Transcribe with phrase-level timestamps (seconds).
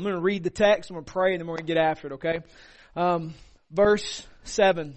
[0.00, 1.74] I'm going to read the text, I'm going to pray, and then we're going to
[1.74, 2.40] get after it, okay?
[2.96, 3.34] Um,
[3.70, 4.96] verse 7.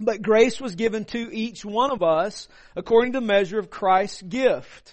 [0.00, 4.22] But grace was given to each one of us according to the measure of Christ's
[4.22, 4.92] gift.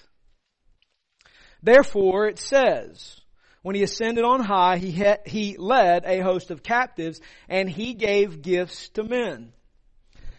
[1.63, 3.19] Therefore, it says,
[3.63, 7.19] when he ascended on high, he, he led a host of captives
[7.49, 9.53] and he gave gifts to men.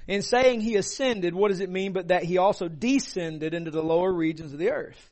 [0.07, 3.83] In saying he ascended, what does it mean but that he also descended into the
[3.83, 5.12] lower regions of the earth?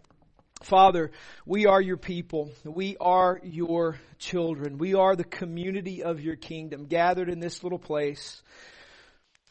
[0.63, 1.11] Father,
[1.45, 2.51] we are your people.
[2.63, 4.77] We are your children.
[4.77, 8.41] We are the community of your kingdom gathered in this little place.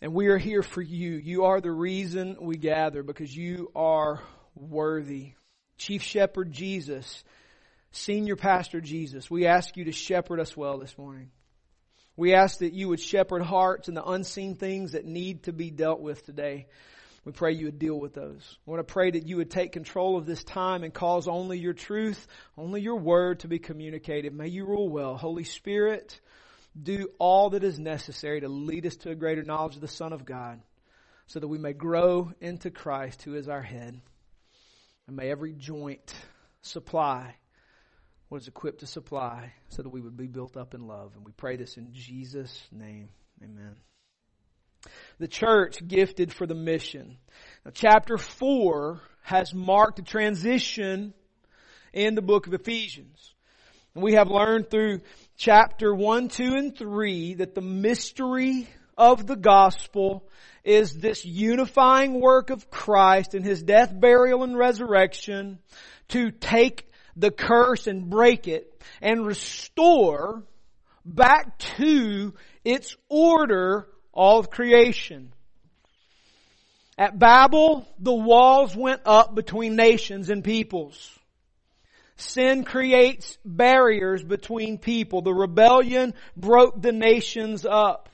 [0.00, 1.12] And we are here for you.
[1.12, 4.22] You are the reason we gather because you are
[4.54, 5.32] worthy.
[5.76, 7.24] Chief Shepherd Jesus,
[7.92, 11.30] Senior Pastor Jesus, we ask you to shepherd us well this morning.
[12.16, 15.70] We ask that you would shepherd hearts and the unseen things that need to be
[15.70, 16.66] dealt with today.
[17.24, 18.58] We pray you would deal with those.
[18.66, 21.58] I want to pray that you would take control of this time and cause only
[21.58, 22.26] your truth,
[22.56, 24.34] only your word to be communicated.
[24.34, 25.16] May you rule well.
[25.16, 26.18] Holy Spirit,
[26.80, 30.14] do all that is necessary to lead us to a greater knowledge of the Son
[30.14, 30.62] of God
[31.26, 34.00] so that we may grow into Christ who is our head.
[35.06, 36.14] And may every joint
[36.62, 37.34] supply
[38.28, 41.12] what is equipped to supply so that we would be built up in love.
[41.16, 43.10] And we pray this in Jesus' name.
[43.42, 43.76] Amen.
[45.18, 47.18] The church gifted for the mission.
[47.64, 51.14] Now, chapter 4 has marked a transition
[51.92, 53.34] in the book of Ephesians.
[53.94, 55.00] And we have learned through
[55.36, 60.28] chapter 1, 2, and 3 that the mystery of the gospel
[60.62, 65.58] is this unifying work of Christ in His death, burial, and resurrection
[66.08, 70.44] to take the curse and break it and restore
[71.04, 75.32] back to its order all of creation.
[76.98, 81.18] At Babel, the walls went up between nations and peoples.
[82.16, 85.22] Sin creates barriers between people.
[85.22, 88.10] The rebellion broke the nations up.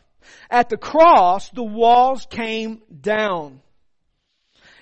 [0.48, 3.60] At the cross, the walls came down.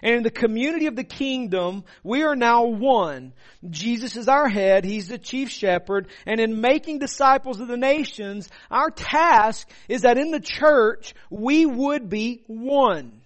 [0.05, 3.33] And in the community of the kingdom, we are now one.
[3.71, 4.85] Jesus is our head.
[4.85, 6.09] He's the chief shepherd.
[6.27, 11.65] And in making disciples of the nations, our task is that in the church, we
[11.65, 13.23] would be one.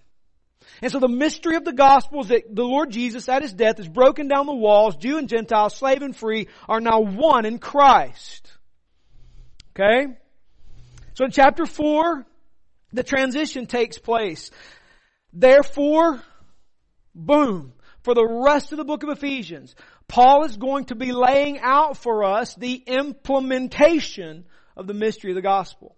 [0.81, 3.78] And so the mystery of the gospel is that the Lord Jesus at his death
[3.78, 4.94] has broken down the walls.
[4.94, 8.53] Jew and Gentile, slave and free are now one in Christ.
[9.75, 10.17] Okay?
[11.15, 12.25] So in chapter 4,
[12.93, 14.53] the transition takes place.
[15.33, 16.22] Therefore,
[17.19, 19.75] boom, for the rest of the book of Ephesians,
[20.06, 24.47] Paul is going to be laying out for us the implementation
[24.77, 25.97] of the mystery of the gospel.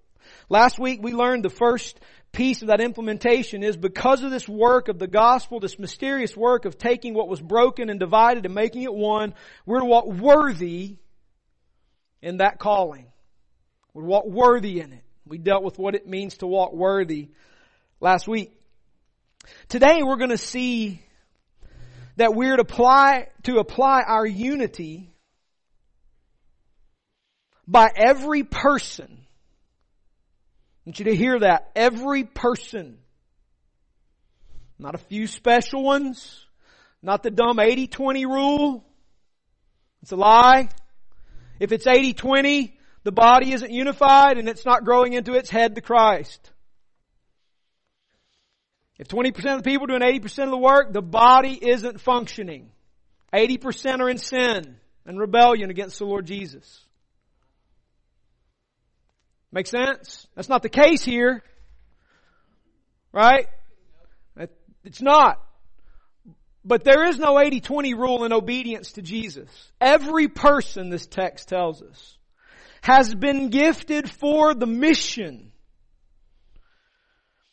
[0.49, 2.01] Last week we learned the first
[2.33, 6.65] piece of that implementation is because of this work of the gospel, this mysterious work
[6.65, 9.35] of taking what was broken and divided and making it one,
[9.67, 10.97] we're to walk worthy
[12.23, 13.07] in that calling.
[13.93, 15.05] We're to walk worthy in it.
[15.27, 17.31] We dealt with what it means to walk worthy
[18.01, 18.53] last week.
[19.69, 21.03] Today we're going to see
[22.21, 25.15] that we're to apply, to apply our unity
[27.67, 29.21] by every person
[30.81, 31.73] I want you to hear that.
[31.77, 32.99] Every person.
[34.79, 36.47] Not a few special ones.
[37.03, 38.85] Not the dumb 80-20 rule.
[40.03, 40.71] It's a lie.
[41.59, 42.73] If it's 80-20,
[43.05, 46.50] the body isn't unified and it's not growing into its head to Christ.
[49.01, 52.71] If 20% of the people are doing 80% of the work, the body isn't functioning.
[53.33, 54.77] 80% are in sin
[55.07, 56.85] and rebellion against the Lord Jesus.
[59.51, 60.27] Make sense?
[60.37, 61.43] That's not the case here.
[63.11, 63.47] Right?
[64.85, 65.41] It's not.
[66.63, 69.49] But there is no 80-20 rule in obedience to Jesus.
[69.81, 72.19] Every person, this text tells us,
[72.83, 75.50] has been gifted for the mission.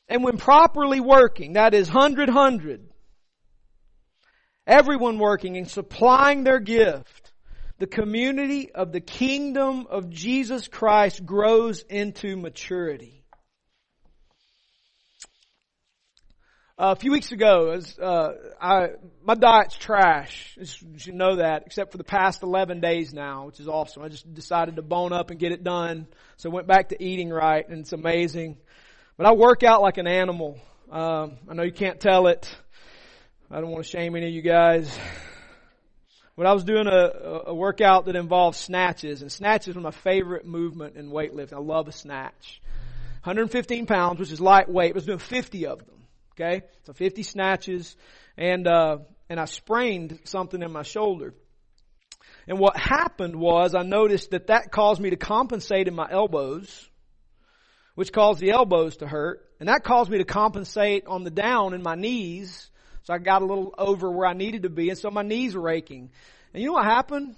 [0.09, 2.87] And when properly working, that is hundred hundred,
[4.65, 7.33] everyone working and supplying their gift,
[7.79, 13.17] the community of the kingdom of Jesus Christ grows into maturity.
[16.79, 18.89] Uh, a few weeks ago, as, uh, I,
[19.23, 20.55] my diet's trash.
[20.57, 24.03] You should know that, except for the past 11 days now, which is awesome.
[24.03, 26.05] I just decided to bone up and get it done.
[26.35, 28.57] So I went back to eating right, and it's amazing.
[29.17, 30.59] But I work out like an animal.
[30.91, 32.47] Um, I know you can't tell it.
[33.49, 34.95] I don't want to shame any of you guys.
[36.35, 40.45] But I was doing a, a workout that involved snatches, and snatches are my favorite
[40.45, 41.53] movement in weightlifting.
[41.53, 42.61] I love a snatch.
[43.23, 44.91] 115 pounds, which is lightweight.
[44.91, 46.03] I was doing 50 of them.
[46.33, 47.95] Okay, so 50 snatches,
[48.37, 48.99] and uh,
[49.31, 51.33] and I sprained something in my shoulder.
[52.47, 56.87] And what happened was I noticed that that caused me to compensate in my elbows,
[57.97, 61.73] which caused the elbows to hurt, and that caused me to compensate on the down
[61.73, 62.69] in my knees.
[63.01, 65.55] So I got a little over where I needed to be, and so my knees
[65.55, 66.11] were aching.
[66.53, 67.35] And you know what happened?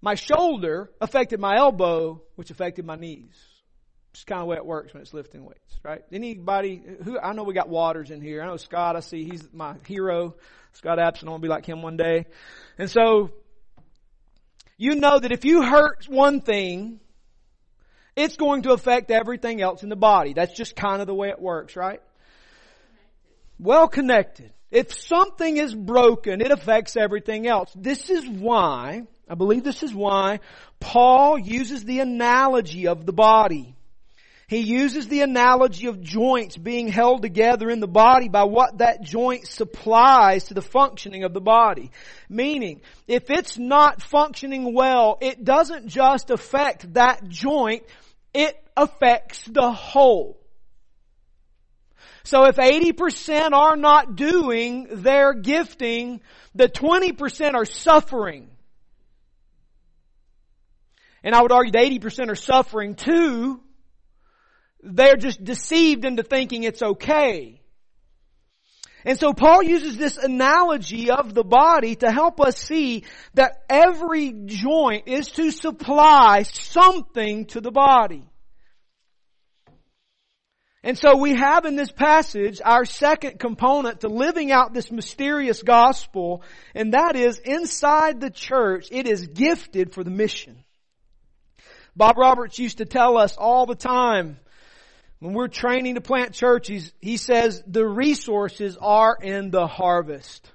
[0.00, 3.36] My shoulder affected my elbow, which affected my knees.
[4.14, 6.00] It's kind of the way it works when it's lifting weights, right?
[6.10, 8.40] Anybody who, I know we got Waters in here.
[8.40, 10.36] I know Scott, I see he's my hero.
[10.72, 12.24] Scott Abson, I want to be like him one day.
[12.78, 13.30] And so,
[14.78, 17.00] you know that if you hurt one thing,
[18.16, 20.32] it's going to affect everything else in the body.
[20.32, 22.00] That's just kind of the way it works, right?
[23.58, 24.52] Well connected.
[24.70, 27.70] If something is broken, it affects everything else.
[27.76, 30.40] This is why, I believe this is why,
[30.80, 33.76] Paul uses the analogy of the body.
[34.48, 39.02] He uses the analogy of joints being held together in the body by what that
[39.02, 41.90] joint supplies to the functioning of the body.
[42.28, 47.82] Meaning, if it's not functioning well, it doesn't just affect that joint,
[48.36, 50.40] it affects the whole.
[52.24, 56.20] So if 80% are not doing their gifting,
[56.54, 58.50] the 20% are suffering.
[61.22, 63.60] And I would argue the 80% are suffering too
[64.86, 67.55] they're just deceived into thinking it's okay.
[69.06, 73.04] And so Paul uses this analogy of the body to help us see
[73.34, 78.24] that every joint is to supply something to the body.
[80.82, 85.62] And so we have in this passage our second component to living out this mysterious
[85.62, 86.42] gospel,
[86.74, 90.64] and that is inside the church, it is gifted for the mission.
[91.94, 94.38] Bob Roberts used to tell us all the time
[95.26, 100.48] when we're training to plant churches, he says the resources are in the harvest.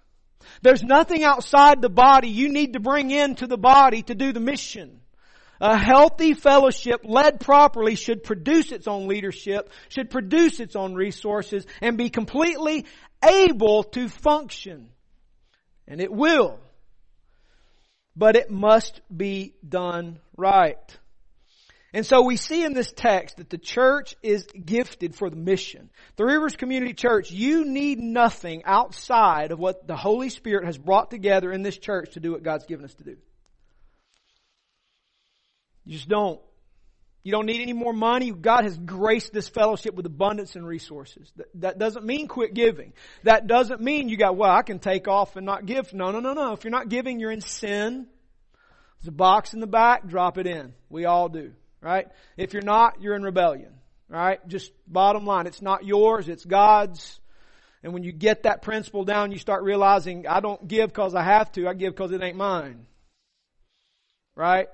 [0.62, 4.40] There's nothing outside the body you need to bring into the body to do the
[4.40, 5.02] mission.
[5.60, 11.66] A healthy fellowship led properly should produce its own leadership, should produce its own resources,
[11.82, 12.86] and be completely
[13.22, 14.90] able to function.
[15.86, 16.60] And it will.
[18.16, 20.98] But it must be done right.
[21.94, 25.90] And so we see in this text that the church is gifted for the mission.
[26.16, 31.12] Three Rivers Community Church, you need nothing outside of what the Holy Spirit has brought
[31.12, 33.18] together in this church to do what God's given us to do.
[35.84, 36.40] You just don't.
[37.24, 38.32] You don't need any more money.
[38.32, 41.32] God has graced this fellowship with abundance and resources.
[41.36, 42.94] That, that doesn't mean quit giving.
[43.24, 45.94] That doesn't mean you got, well, I can take off and not give.
[45.94, 46.54] No, no, no, no.
[46.54, 48.08] If you're not giving, you're in sin.
[49.00, 50.74] There's a box in the back, drop it in.
[50.90, 51.52] We all do
[51.82, 52.08] right?
[52.38, 53.74] If you're not, you're in rebellion,
[54.08, 54.46] right?
[54.48, 57.20] Just bottom line, it's not yours, it's God's.
[57.84, 61.24] And when you get that principle down, you start realizing, I don't give because I
[61.24, 62.86] have to, I give because it ain't mine.
[64.36, 64.68] Right?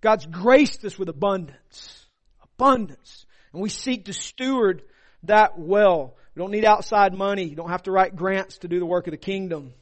[0.00, 2.06] God's graced us with abundance.
[2.42, 3.24] Abundance.
[3.52, 4.82] And we seek to steward
[5.22, 6.16] that well.
[6.34, 7.44] We don't need outside money.
[7.44, 9.72] You don't have to write grants to do the work of the kingdom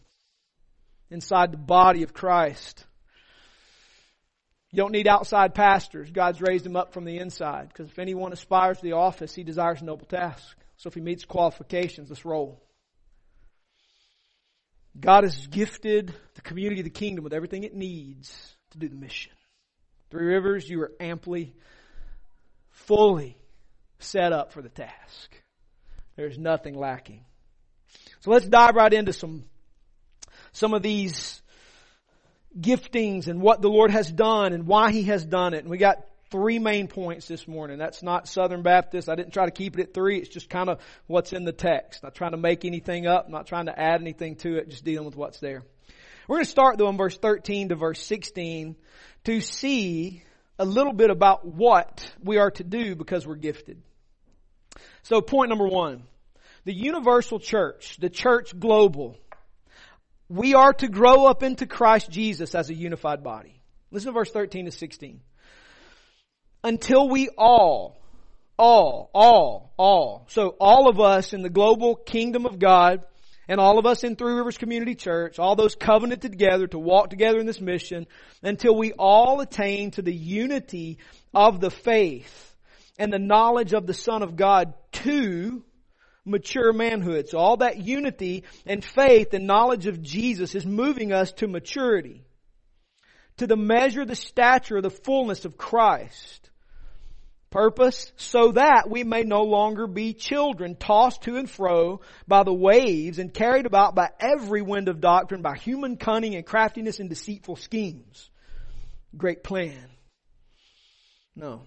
[1.11, 2.85] inside the body of Christ.
[4.73, 6.11] You don't need outside pastors.
[6.11, 7.69] God's raised them up from the inside.
[7.69, 10.57] Because if anyone aspires to the office, he desires a noble task.
[10.77, 12.63] So if he meets qualifications, let's roll.
[14.99, 18.97] God has gifted the community of the kingdom with everything it needs to do the
[18.97, 19.33] mission.
[20.11, 21.55] Three Rivers, you are amply,
[22.71, 23.37] fully
[23.99, 25.35] set up for the task.
[26.17, 27.25] There's nothing lacking.
[28.21, 29.45] So let's dive right into some,
[30.53, 31.41] some of these
[32.59, 35.59] giftings and what the Lord has done and why He has done it.
[35.59, 37.79] And we got three main points this morning.
[37.79, 39.09] That's not Southern Baptist.
[39.09, 40.19] I didn't try to keep it at three.
[40.19, 42.03] It's just kind of what's in the text.
[42.03, 45.07] Not trying to make anything up, not trying to add anything to it, just dealing
[45.07, 45.63] with what's there.
[46.29, 48.77] We're going to start though in verse 13 to verse 16
[49.25, 50.23] to see
[50.59, 53.83] a little bit about what we are to do because we're gifted.
[55.03, 56.05] So point number one,
[56.65, 59.17] the universal church, the church global,
[60.31, 63.61] we are to grow up into Christ Jesus as a unified body.
[63.91, 65.21] Listen to verse 13 to 16.
[66.63, 68.01] Until we all,
[68.57, 73.03] all, all, all, so all of us in the global kingdom of God,
[73.49, 77.11] and all of us in Three Rivers Community Church, all those covenanted together to walk
[77.11, 78.07] together in this mission
[78.45, 80.99] until we all attain to the unity
[81.35, 82.55] of the faith
[82.97, 85.65] and the knowledge of the Son of God to
[86.25, 87.29] mature manhood.
[87.29, 92.25] So all that unity and faith and knowledge of Jesus is moving us to maturity.
[93.39, 96.51] To the measure, the stature, the fullness of Christ.
[97.51, 102.55] Purpose, so that we may no longer be children tossed to and fro by the
[102.55, 107.09] waves and carried about by every wind of doctrine, by human cunning and craftiness and
[107.09, 108.31] deceitful schemes.
[109.17, 109.91] Great plan.
[111.35, 111.63] No.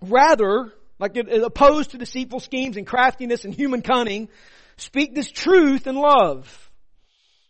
[0.00, 4.28] Rather, like opposed to deceitful schemes and craftiness and human cunning,
[4.76, 6.70] speak this truth in love.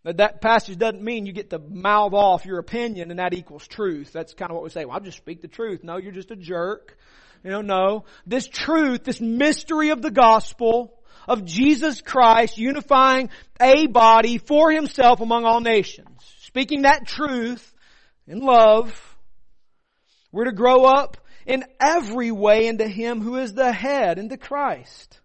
[0.05, 3.67] Now, that passage doesn't mean you get to mouth off your opinion and that equals
[3.67, 4.13] truth.
[4.13, 4.85] That's kind of what we say.
[4.85, 5.83] Well, I'll just speak the truth.
[5.83, 6.97] No, you're just a jerk.
[7.43, 8.05] You know, no.
[8.27, 10.93] This truth, this mystery of the gospel
[11.27, 16.09] of Jesus Christ unifying a body for himself among all nations.
[16.43, 17.75] Speaking that truth
[18.27, 19.17] in love.
[20.33, 25.21] We're to grow up in every way into Him who is the head, into Christ.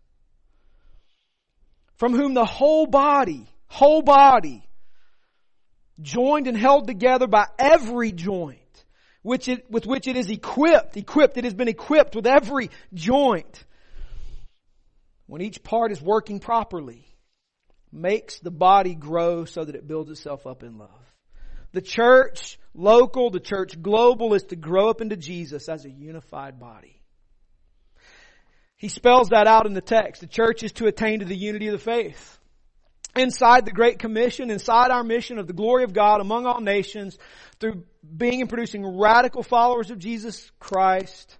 [1.95, 4.63] From whom the whole body, whole body,
[6.01, 8.57] joined and held together by every joint,
[9.21, 13.65] which it, with which it is equipped, equipped, it has been equipped with every joint.
[15.27, 17.05] When each part is working properly,
[17.91, 20.89] makes the body grow so that it builds itself up in love.
[21.71, 26.59] The church local, the church global is to grow up into Jesus as a unified
[26.59, 27.01] body.
[28.77, 30.21] He spells that out in the text.
[30.21, 32.39] The church is to attain to the unity of the faith
[33.15, 37.17] inside the Great Commission, inside our mission of the glory of God among all nations,
[37.59, 37.83] through
[38.17, 41.37] being and producing radical followers of Jesus Christ,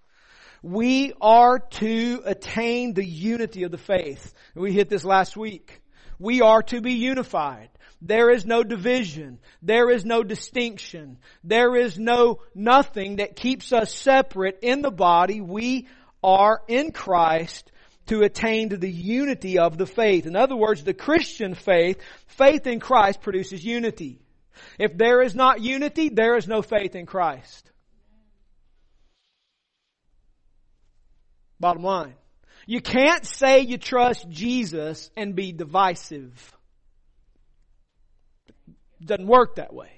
[0.62, 4.34] we are to attain the unity of the faith.
[4.54, 5.81] We hit this last week.
[6.22, 7.70] We are to be unified.
[8.00, 9.40] There is no division.
[9.64, 11.18] There is no distinction.
[11.44, 15.42] There is no nothing that keeps us separate in the body.
[15.42, 15.88] We
[16.24, 17.72] are in Christ
[18.08, 20.28] to attain to the unity of the faith.
[20.28, 24.20] In other words, the Christian faith, faith in Christ produces unity.
[24.78, 27.72] If there is not unity, there is no faith in Christ.
[31.60, 32.14] Bottom line.
[32.72, 36.58] You can't say you trust Jesus and be divisive.
[38.48, 39.92] It doesn't work that way.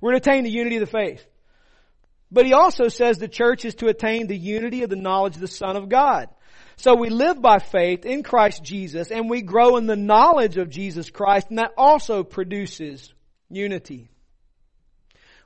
[0.00, 1.26] We're to attain the unity of the faith.
[2.30, 5.40] But he also says the church is to attain the unity of the knowledge of
[5.40, 6.28] the Son of God.
[6.76, 10.70] So we live by faith in Christ Jesus and we grow in the knowledge of
[10.70, 13.12] Jesus Christ and that also produces
[13.50, 14.08] unity.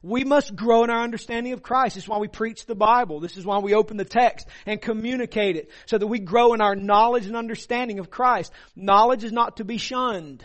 [0.03, 1.95] We must grow in our understanding of Christ.
[1.95, 3.21] This is why we preach the Bible.
[3.21, 6.63] This is why we open the text and communicate it so that we grow in
[6.63, 8.51] our knowledge and understanding of Christ.
[8.75, 10.45] Knowledge is not to be shunned.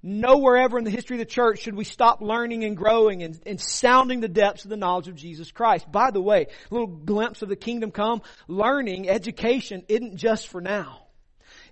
[0.00, 3.40] Nowhere ever in the history of the church should we stop learning and growing and,
[3.44, 5.90] and, sounding the depths of the knowledge of Jesus Christ.
[5.90, 10.60] By the way, a little glimpse of the kingdom come, learning, education isn't just for
[10.60, 11.05] now.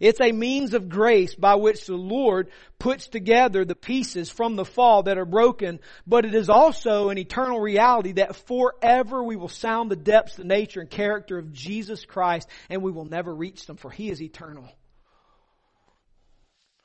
[0.01, 4.65] It's a means of grace by which the Lord puts together the pieces from the
[4.65, 9.49] fall that are broken, but it is also an eternal reality that forever we will
[9.49, 13.67] sound the depths, the nature, and character of Jesus Christ, and we will never reach
[13.67, 14.69] them, for He is eternal.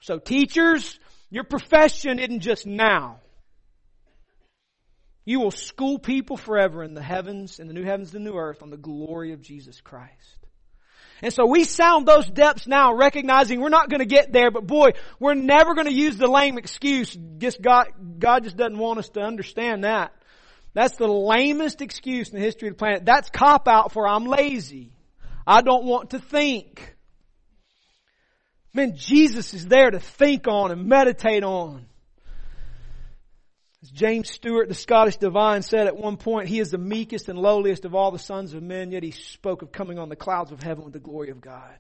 [0.02, 1.00] So teachers,
[1.30, 3.20] your profession isn't just now.
[5.26, 8.64] You will school people forever in the heavens, in the new heavens the new earth
[8.64, 10.38] on the glory of Jesus Christ.
[11.22, 14.66] And so we sound those depths now, recognizing we're not going to get there, but
[14.66, 17.18] boy, we're never going to use the lame excuse.
[17.38, 17.88] Just God,
[18.20, 20.14] God just doesn't want us to understand that.
[20.74, 23.06] That's the lamest excuse in the history of the planet.
[23.06, 24.92] That's cop out for I'm lazy.
[25.46, 26.96] I don't want to think.
[28.74, 31.89] Man, Jesus is there to think on and meditate on.
[33.82, 37.40] As James Stewart, the Scottish divine, said at one point, He is the meekest and
[37.40, 40.52] lowliest of all the sons of men, yet He spoke of coming on the clouds
[40.52, 41.78] of heaven with the glory of God.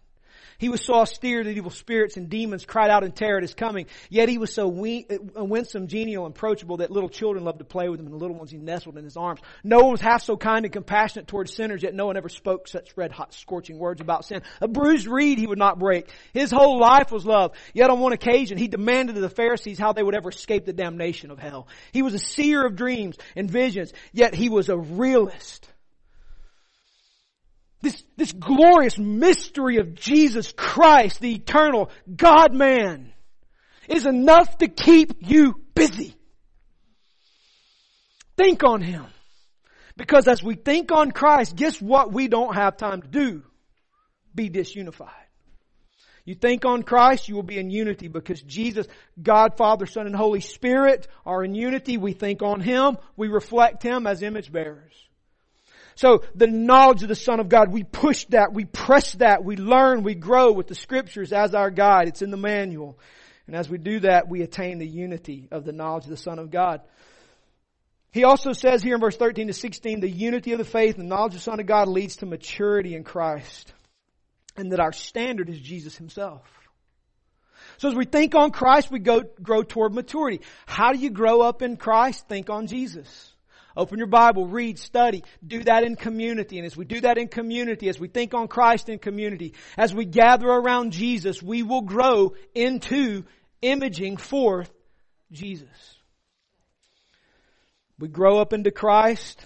[0.59, 3.53] He was so austere that evil spirits and demons cried out in terror at his
[3.53, 3.87] coming.
[4.09, 7.87] Yet he was so uh, winsome, genial, and approachable that little children loved to play
[7.87, 9.39] with him and the little ones he nestled in his arms.
[9.63, 12.67] No one was half so kind and compassionate towards sinners, yet no one ever spoke
[12.67, 14.41] such red hot scorching words about sin.
[14.59, 16.09] A bruised reed he would not break.
[16.33, 17.53] His whole life was love.
[17.73, 20.73] Yet on one occasion he demanded of the Pharisees how they would ever escape the
[20.73, 21.69] damnation of hell.
[21.93, 25.69] He was a seer of dreams and visions, yet he was a realist.
[27.81, 33.13] This, this glorious mystery of Jesus Christ, the eternal God-man,
[33.87, 36.15] is enough to keep you busy.
[38.35, 39.05] Think on Him.
[39.95, 43.43] Because as we think on Christ, guess what we don't have time to do?
[44.35, 45.09] Be disunified.
[46.25, 48.87] You think on Christ, you will be in unity because Jesus,
[49.21, 51.97] God, Father, Son, and Holy Spirit are in unity.
[51.97, 52.97] We think on Him.
[53.17, 54.93] We reflect Him as image bearers.
[55.99, 59.57] So the knowledge of the Son of God, we push that, we press that, we
[59.57, 62.07] learn, we grow with the scriptures as our guide.
[62.07, 62.97] It's in the manual.
[63.47, 66.39] And as we do that, we attain the unity of the knowledge of the Son
[66.39, 66.79] of God.
[68.13, 71.11] He also says here in verse 13 to 16, the unity of the faith and
[71.11, 73.73] the knowledge of the Son of God leads to maturity in Christ.
[74.55, 76.43] And that our standard is Jesus Himself.
[77.77, 80.39] So as we think on Christ, we go, grow toward maturity.
[80.65, 82.25] How do you grow up in Christ?
[82.29, 83.28] Think on Jesus.
[83.79, 85.23] Open your Bible, read, study.
[85.45, 86.57] Do that in community.
[86.57, 89.95] And as we do that in community, as we think on Christ in community, as
[89.95, 93.23] we gather around Jesus, we will grow into
[93.61, 94.69] imaging forth
[95.31, 95.97] Jesus.
[97.97, 99.45] We grow up into Christ.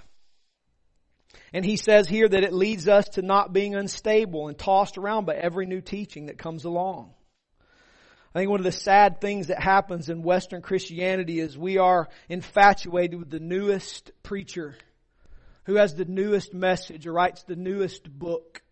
[1.54, 5.26] And he says here that it leads us to not being unstable and tossed around
[5.26, 7.14] by every new teaching that comes along.
[8.34, 12.10] I think one of the sad things that happens in Western Christianity is we are
[12.30, 14.76] infatuated with the newest preacher
[15.66, 18.64] who has the newest message or writes the newest book.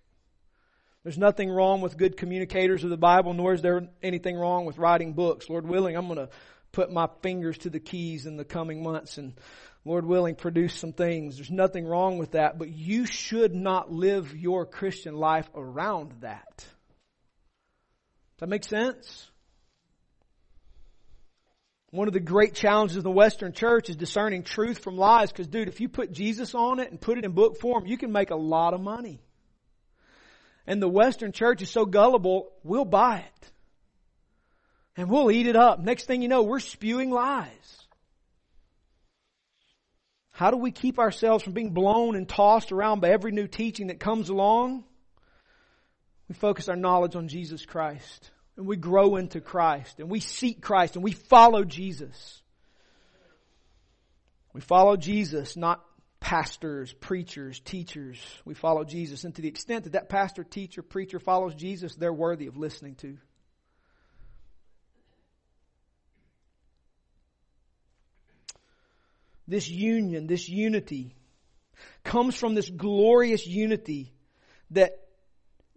[1.04, 4.80] There's nothing wrong with good communicators of the Bible, nor is there anything wrong with
[4.80, 5.50] writing books.
[5.50, 6.30] Lord willing, I'm going to
[6.72, 9.34] put my fingers to the keys in the coming months and
[9.84, 11.38] Lord willing, produce some things.
[11.38, 16.58] There's nothing wrong with that, but you should not live your Christian life around that.
[16.58, 16.68] Does
[18.40, 19.31] that make sense?
[21.92, 25.48] One of the great challenges of the Western church is discerning truth from lies because
[25.48, 28.14] dude, if you put Jesus on it and put it in book form, you can
[28.14, 29.22] make a lot of money.
[30.66, 33.52] And the Western church is so gullible, we'll buy it.
[34.96, 35.80] And we'll eat it up.
[35.80, 37.50] Next thing you know, we're spewing lies.
[40.32, 43.88] How do we keep ourselves from being blown and tossed around by every new teaching
[43.88, 44.86] that comes along?
[46.30, 50.62] We focus our knowledge on Jesus Christ and we grow into Christ and we seek
[50.62, 52.42] Christ and we follow Jesus.
[54.54, 55.84] We follow Jesus, not
[56.20, 58.20] pastors, preachers, teachers.
[58.46, 59.24] We follow Jesus.
[59.24, 62.96] And to the extent that that pastor, teacher, preacher follows Jesus, they're worthy of listening
[62.96, 63.18] to.
[69.48, 71.16] This union, this unity,
[72.04, 74.14] comes from this glorious unity
[74.70, 74.92] that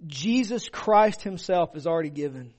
[0.07, 2.53] Jesus Christ Himself has already given.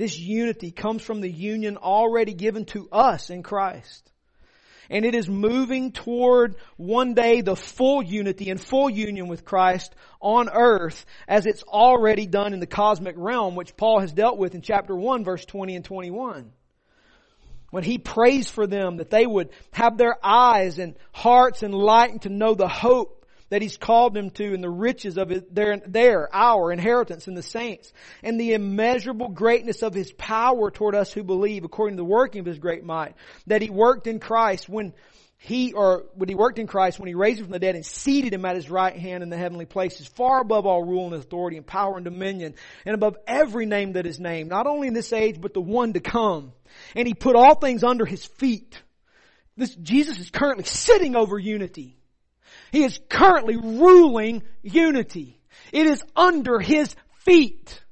[0.00, 4.10] This unity comes from the union already given to us in Christ.
[4.88, 9.94] And it is moving toward one day the full unity and full union with Christ
[10.18, 14.54] on earth as it's already done in the cosmic realm, which Paul has dealt with
[14.54, 16.50] in chapter 1 verse 20 and 21
[17.68, 22.30] when he prays for them that they would have their eyes and hearts enlightened to
[22.30, 23.19] know the hope
[23.50, 27.34] that He's called them to and the riches of his, their, their, our inheritance in
[27.34, 32.00] the saints and the immeasurable greatness of His power toward us who believe according to
[32.00, 33.14] the working of His great might
[33.46, 34.94] that He worked in Christ when
[35.42, 37.84] he or when he worked in Christ, when he raised him from the dead and
[37.84, 41.14] seated him at his right hand in the heavenly places, far above all rule and
[41.14, 44.92] authority and power and dominion, and above every name that is named, not only in
[44.92, 46.52] this age, but the one to come.
[46.94, 48.82] And he put all things under his feet.
[49.56, 51.96] This, Jesus is currently sitting over unity.
[52.72, 55.40] He is currently ruling unity.
[55.72, 57.82] It is under his feet.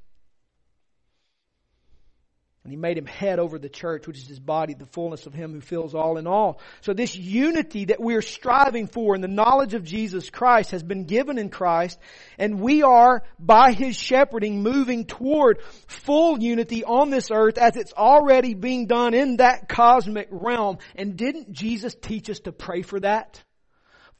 [2.68, 5.32] And he made him head over the church, which is his body, the fullness of
[5.32, 6.60] him who fills all in all.
[6.82, 11.04] So this unity that we're striving for in the knowledge of Jesus Christ has been
[11.04, 11.98] given in Christ,
[12.36, 17.94] and we are, by his shepherding, moving toward full unity on this earth as it's
[17.94, 20.76] already being done in that cosmic realm.
[20.94, 23.42] And didn't Jesus teach us to pray for that?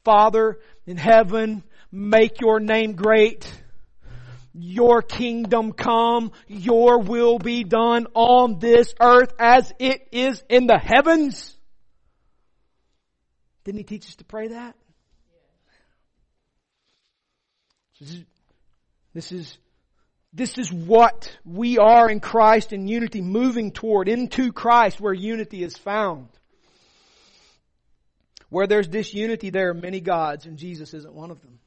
[0.03, 3.51] Father in heaven, make your name great.
[4.53, 10.77] Your kingdom come, your will be done on this earth as it is in the
[10.77, 11.55] heavens.
[13.63, 14.75] Didn't he teach us to pray that?
[17.99, 18.23] This is,
[19.13, 19.57] this is
[20.31, 25.63] This is what we are in Christ in unity, moving toward, into Christ where unity
[25.63, 26.29] is found.
[28.49, 31.59] Where there's disunity, there are many gods, and Jesus isn't one of them.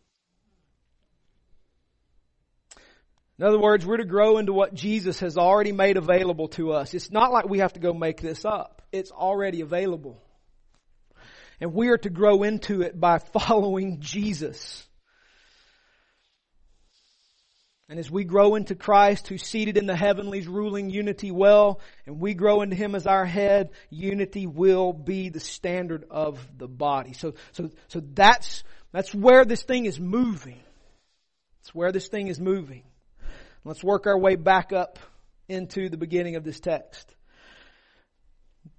[3.38, 6.95] In other words, we're to grow into what Jesus has already made available to us.
[6.95, 8.83] It's not like we have to go make this up.
[8.92, 10.23] It's already available.
[11.61, 14.87] And we are to grow into it by following Jesus.
[17.88, 22.21] And as we grow into Christ, who's seated in the heavenlies, ruling unity well, and
[22.21, 27.12] we grow into Him as our head, unity will be the standard of the body.
[27.12, 30.61] So, so, so that's, that's where this thing is moving.
[31.61, 32.85] It's where this thing is moving.
[33.64, 34.99] Let's work our way back up
[35.49, 37.14] into the beginning of this text.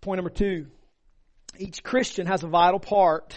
[0.01, 0.67] Point number two.
[1.57, 3.35] Each Christian has a vital part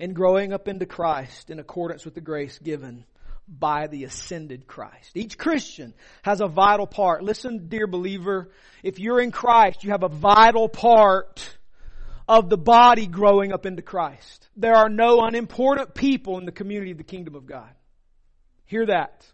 [0.00, 3.04] in growing up into Christ in accordance with the grace given
[3.48, 5.12] by the ascended Christ.
[5.16, 7.22] Each Christian has a vital part.
[7.22, 8.50] Listen, dear believer,
[8.82, 11.56] if you're in Christ, you have a vital part
[12.28, 14.48] of the body growing up into Christ.
[14.56, 17.70] There are no unimportant people in the community of the kingdom of God.
[18.66, 19.26] Hear that.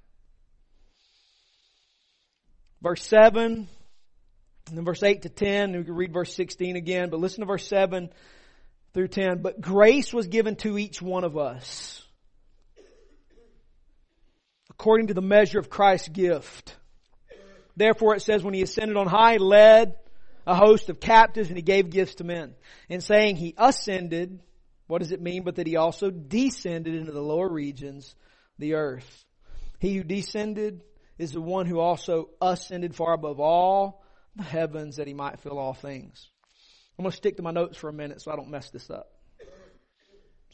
[2.80, 3.66] Verse 7,
[4.68, 7.40] and then verse 8 to 10, and we can read verse 16 again, but listen
[7.40, 8.10] to verse 7
[8.92, 9.42] through 10.
[9.42, 12.03] But grace was given to each one of us
[14.78, 16.76] according to the measure of Christ's gift.
[17.76, 19.94] Therefore it says when he ascended on high, led
[20.46, 22.54] a host of captives and he gave gifts to men.
[22.88, 24.40] In saying he ascended,
[24.86, 28.14] what does it mean but that he also descended into the lower regions,
[28.58, 29.24] the earth?
[29.78, 30.82] He who descended
[31.18, 34.04] is the one who also ascended far above all
[34.36, 36.28] the heavens that he might fill all things.
[36.98, 38.90] I'm going to stick to my notes for a minute so I don't mess this
[38.90, 39.10] up.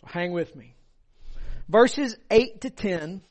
[0.00, 0.74] So hang with me.
[1.68, 3.22] Verses 8 to 10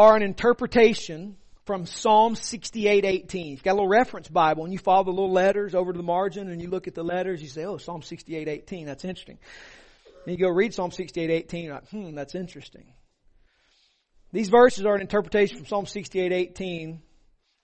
[0.00, 1.36] are an interpretation
[1.66, 3.50] from Psalm 68:18.
[3.50, 6.02] You've got a little reference Bible and you follow the little letters over to the
[6.02, 9.38] margin and you look at the letters, you say, oh, Psalm 68:18, that's interesting.
[10.24, 12.86] And you go read Psalm 68:18, like, hmm, that's interesting.
[14.32, 17.02] These verses are an interpretation from Psalm 68:18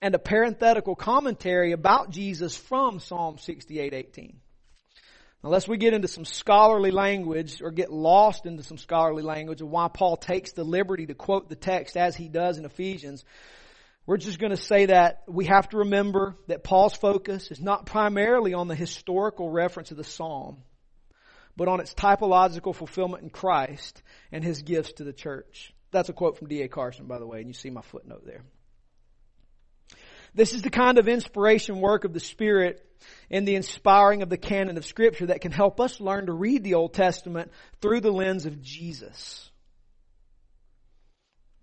[0.03, 4.35] and a parenthetical commentary about Jesus from Psalm 68:18.
[5.47, 9.69] Unless we get into some scholarly language or get lost into some scholarly language of
[9.69, 13.23] why Paul takes the liberty to quote the text as he does in Ephesians,
[14.05, 17.85] we're just going to say that we have to remember that Paul's focus is not
[17.85, 20.57] primarily on the historical reference of the psalm,
[21.55, 25.73] but on its typological fulfillment in Christ and his gifts to the church.
[25.91, 26.67] That's a quote from D.A.
[26.67, 28.43] Carson, by the way, and you see my footnote there.
[30.37, 32.85] This is the kind of inspiration work of the Spirit
[33.31, 36.63] and the inspiring of the canon of Scripture that can help us learn to read
[36.63, 39.49] the Old Testament through the lens of Jesus.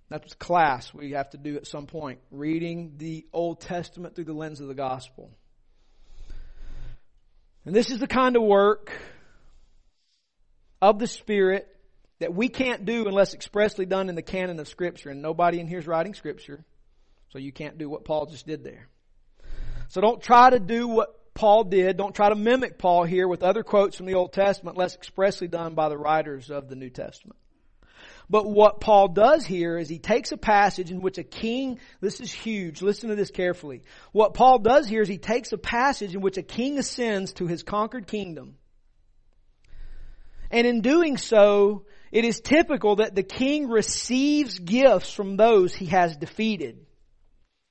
[0.09, 2.19] That's class we have to do at some point.
[2.33, 5.31] Reading the Old Testament through the lens of the gospel.
[7.65, 8.91] And this is the kind of work
[10.83, 11.69] of the Spirit
[12.19, 15.11] that we can't do unless expressly done in the canon of Scripture.
[15.11, 16.65] And nobody in here is writing Scripture.
[17.35, 18.87] So you can't do what Paul just did there.
[19.88, 21.97] So don't try to do what Paul did.
[21.97, 25.49] Don't try to mimic Paul here with other quotes from the Old Testament less expressly
[25.49, 27.37] done by the writers of the New Testament.
[28.31, 32.20] But what Paul does here is he takes a passage in which a king, this
[32.20, 33.83] is huge, listen to this carefully.
[34.12, 37.49] What Paul does here is he takes a passage in which a king ascends to
[37.49, 38.59] his conquered kingdom.
[40.53, 45.87] And in doing so, it is typical that the king receives gifts from those he
[45.87, 46.87] has defeated.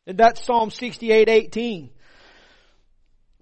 [0.06, 1.90] That's Psalm 68, 18.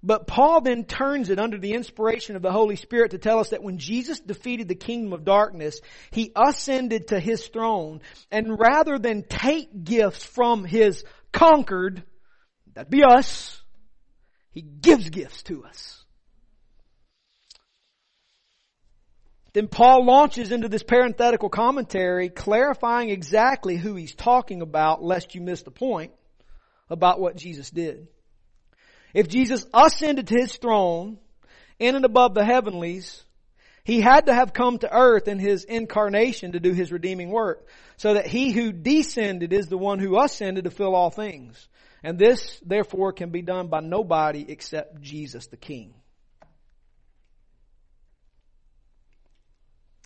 [0.04, 3.50] But Paul then turns it under the inspiration of the Holy Spirit to tell us
[3.50, 8.98] that when Jesus defeated the kingdom of darkness, he ascended to his throne and rather
[8.98, 12.02] than take gifts from his conquered,
[12.74, 13.60] that'd be us,
[14.50, 16.04] he gives gifts to us.
[19.52, 25.42] Then Paul launches into this parenthetical commentary clarifying exactly who he's talking about lest you
[25.42, 26.12] miss the point
[26.92, 28.06] about what Jesus did.
[29.14, 31.18] If Jesus ascended to his throne
[31.78, 33.24] in and above the heavenlies,
[33.84, 37.66] he had to have come to earth in his incarnation to do his redeeming work.
[37.96, 41.68] So that he who descended is the one who ascended to fill all things.
[42.04, 45.94] And this, therefore, can be done by nobody except Jesus the King.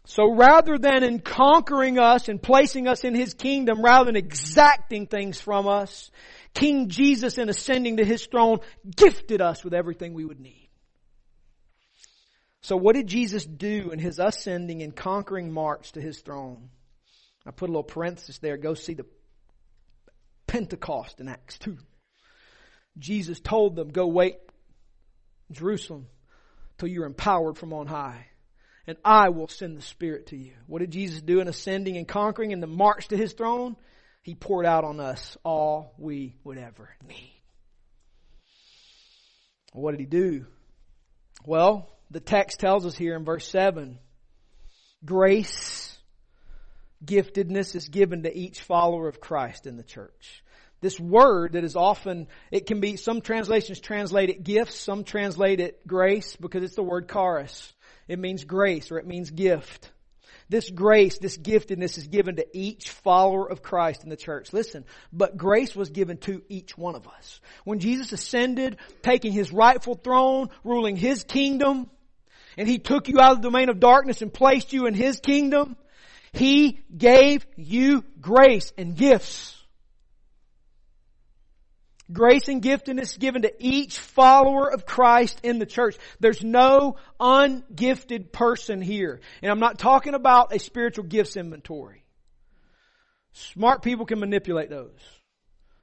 [0.07, 5.07] So rather than in conquering us and placing us in His kingdom, rather than exacting
[5.07, 6.11] things from us,
[6.57, 8.61] King Jesus in ascending to His throne
[8.97, 10.71] gifted us with everything we would need.
[12.62, 16.71] So what did Jesus do in His ascending and conquering march to His throne?
[17.47, 18.57] I put a little parenthesis there.
[18.57, 19.05] Go see the
[20.47, 21.77] Pentecost in Acts 2.
[22.99, 24.37] Jesus told them, go wait
[25.53, 26.07] Jerusalem
[26.79, 28.29] till you're empowered from on high.
[28.87, 30.53] And I will send the Spirit to you.
[30.66, 33.77] What did Jesus do in ascending and conquering in the march to His throne?
[34.27, 37.31] He poured out on us all we would ever need.
[39.73, 40.47] What did He do?
[41.45, 44.01] Well, the text tells us here in verse 7,
[45.05, 45.97] grace,
[47.05, 50.43] giftedness is given to each follower of Christ in the church.
[50.81, 55.61] This word that is often, it can be, some translations translate it gifts, some translate
[55.61, 57.73] it grace because it's the word charis.
[58.09, 59.93] It means grace or it means gift.
[60.48, 64.52] This grace, this giftedness is given to each follower of Christ in the church.
[64.52, 67.40] Listen, but grace was given to each one of us.
[67.64, 71.90] When Jesus ascended, taking His rightful throne, ruling His kingdom,
[72.56, 75.18] and He took you out of the domain of darkness and placed you in His
[75.18, 75.76] kingdom,
[76.32, 79.56] He gave you grace and gifts.
[82.12, 85.97] Grace and giftedness given to each follower of Christ in the church.
[86.21, 89.21] There's no ungifted person here.
[89.42, 92.05] And I'm not talking about a spiritual gifts inventory.
[93.33, 95.01] Smart people can manipulate those.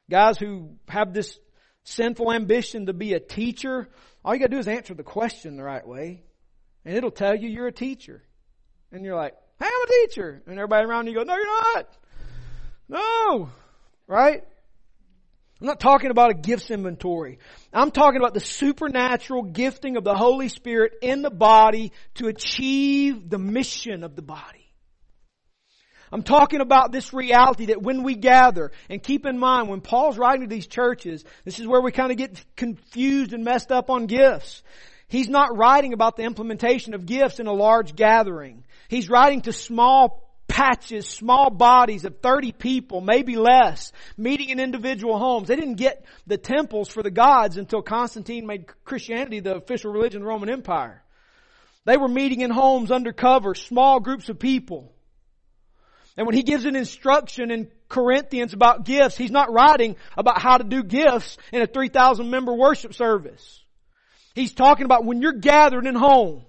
[0.09, 1.37] Guys who have this
[1.83, 3.89] sinful ambition to be a teacher,
[4.23, 6.23] all you gotta do is answer the question the right way.
[6.85, 8.23] And it'll tell you you're a teacher.
[8.91, 10.41] And you're like, hey, I'm a teacher.
[10.47, 11.97] And everybody around you go, no, you're not.
[12.87, 13.49] No.
[14.07, 14.43] Right?
[15.63, 17.39] I'm not talking about a gifts inventory.
[17.71, 23.29] I'm talking about the supernatural gifting of the Holy Spirit in the body to achieve
[23.29, 24.73] the mission of the body.
[26.11, 30.17] I'm talking about this reality that when we gather, and keep in mind, when Paul's
[30.17, 33.89] writing to these churches, this is where we kind of get confused and messed up
[33.89, 34.63] on gifts.
[35.07, 38.65] He's not writing about the implementation of gifts in a large gathering.
[38.89, 45.17] He's writing to small patches, small bodies of 30 people, maybe less, meeting in individual
[45.17, 45.47] homes.
[45.47, 50.21] They didn't get the temples for the gods until Constantine made Christianity the official religion
[50.21, 51.01] of the Roman Empire.
[51.85, 54.93] They were meeting in homes undercover, small groups of people.
[56.15, 60.59] And when he gives an instruction in Corinthians about gifts, he's not writing about how
[60.59, 63.59] to do gifts in a 3,000 member worship service.
[64.35, 66.45] He's talking about when you're gathered in home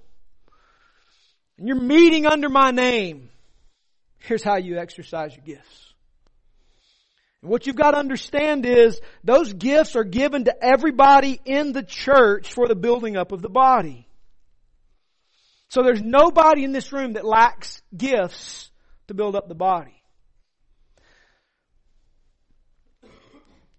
[1.56, 3.30] and you're meeting under my name,
[4.26, 5.92] Here's how you exercise your gifts.
[7.42, 12.54] What you've got to understand is those gifts are given to everybody in the church
[12.54, 14.08] for the building up of the body.
[15.68, 18.70] So there's nobody in this room that lacks gifts
[19.08, 20.02] to build up the body.
[23.02, 23.10] I'm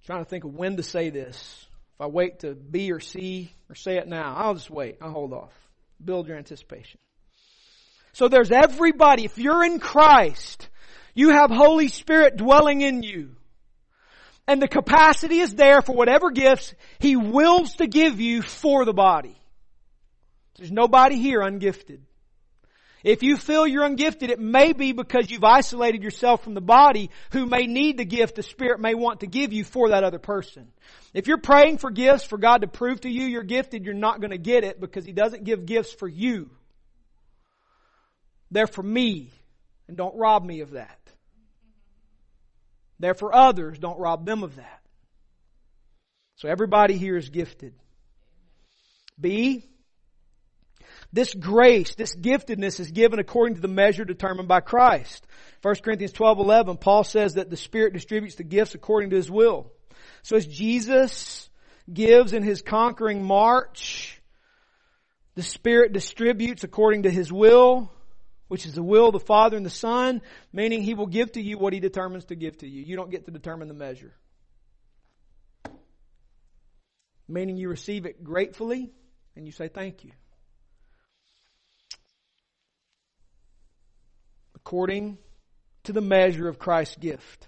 [0.05, 1.65] trying to think of when to say this.
[1.95, 4.97] If I wait to B or C or say it now, I'll just wait.
[5.01, 5.53] I'll hold off.
[6.03, 6.99] Build your anticipation.
[8.15, 9.25] So there's everybody.
[9.25, 10.69] If you're in Christ,
[11.13, 13.35] you have Holy Spirit dwelling in you.
[14.47, 18.93] And the capacity is there for whatever gifts He wills to give you for the
[18.93, 19.35] body.
[20.55, 21.99] There's nobody here ungifted.
[23.03, 27.09] If you feel you're ungifted, it may be because you've isolated yourself from the body
[27.31, 30.19] who may need the gift the Spirit may want to give you for that other
[30.19, 30.71] person.
[31.13, 34.21] If you're praying for gifts for God to prove to you you're gifted, you're not
[34.21, 36.49] going to get it because He doesn't give gifts for you.
[38.51, 39.31] They're for me,
[39.87, 40.99] and don't rob me of that.
[42.99, 44.81] They're for others, don't rob them of that.
[46.37, 47.73] So everybody here is gifted.
[49.19, 49.65] B,
[51.13, 55.25] this grace, this giftedness is given according to the measure determined by Christ.
[55.61, 59.31] 1 Corinthians 12, 11, Paul says that the Spirit distributes the gifts according to His
[59.31, 59.71] will.
[60.23, 61.49] So as Jesus
[61.91, 64.21] gives in His conquering march,
[65.35, 67.91] the Spirit distributes according to His will
[68.47, 70.21] which is the will of the Father and the Son,
[70.53, 72.83] meaning He will give to you what He determines to give to you.
[72.83, 74.13] You don't get to determine the measure.
[77.27, 78.91] Meaning you receive it gratefully
[79.35, 80.11] and you say thank you.
[84.55, 85.17] According
[85.83, 87.47] to the measure of Christ's gift.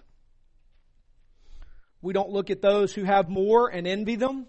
[2.01, 4.45] We don't look at those who have more and envy them.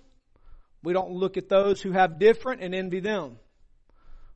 [0.83, 3.39] We don't look at those who have different and envy them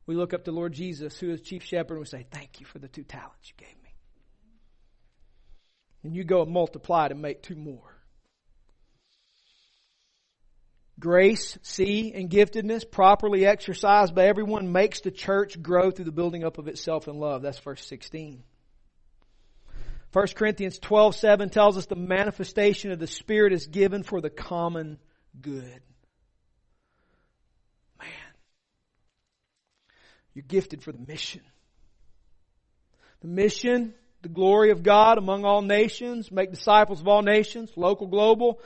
[0.05, 2.65] we look up to Lord Jesus, who is chief shepherd, and we say, Thank you
[2.65, 3.95] for the two talents you gave me.
[6.03, 7.93] And you go and multiply to make two more.
[10.99, 16.43] Grace, C, and giftedness, properly exercised by everyone, makes the church grow through the building
[16.43, 17.41] up of itself in love.
[17.41, 18.43] That's verse 16.
[20.11, 24.29] 1 Corinthians 12, 7 tells us the manifestation of the Spirit is given for the
[24.29, 24.99] common
[25.41, 25.81] good.
[30.33, 31.41] You're gifted for the mission.
[33.21, 33.93] The mission
[34.23, 38.59] the glory of God among all nations, make disciples of all nations, local, global,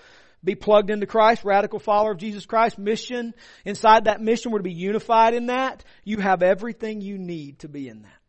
[0.43, 3.33] be plugged into Christ, radical follower of Jesus Christ, mission.
[3.65, 5.83] Inside that mission, we're to be unified in that.
[6.03, 8.19] You have everything you need to be in that.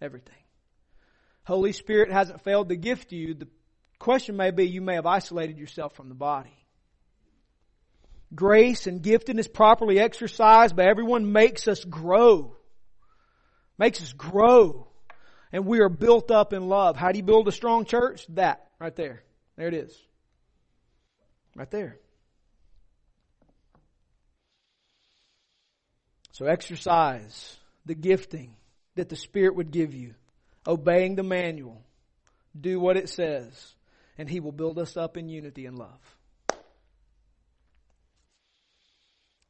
[0.00, 0.32] Everything.
[1.44, 3.34] Holy Spirit hasn't failed to gift you.
[3.34, 3.48] The
[3.98, 6.56] question may be you may have isolated yourself from the body.
[8.34, 12.56] Grace and giftedness properly exercised by everyone makes us grow.
[13.78, 14.88] Makes us grow.
[15.52, 16.96] And we are built up in love.
[16.96, 18.26] How do you build a strong church?
[18.30, 19.22] That, right there.
[19.56, 19.96] There it is.
[21.54, 21.98] Right there.
[26.32, 28.56] So exercise the gifting
[28.96, 30.14] that the Spirit would give you,
[30.66, 31.82] obeying the manual.
[32.58, 33.74] Do what it says,
[34.18, 36.16] and He will build us up in unity and love.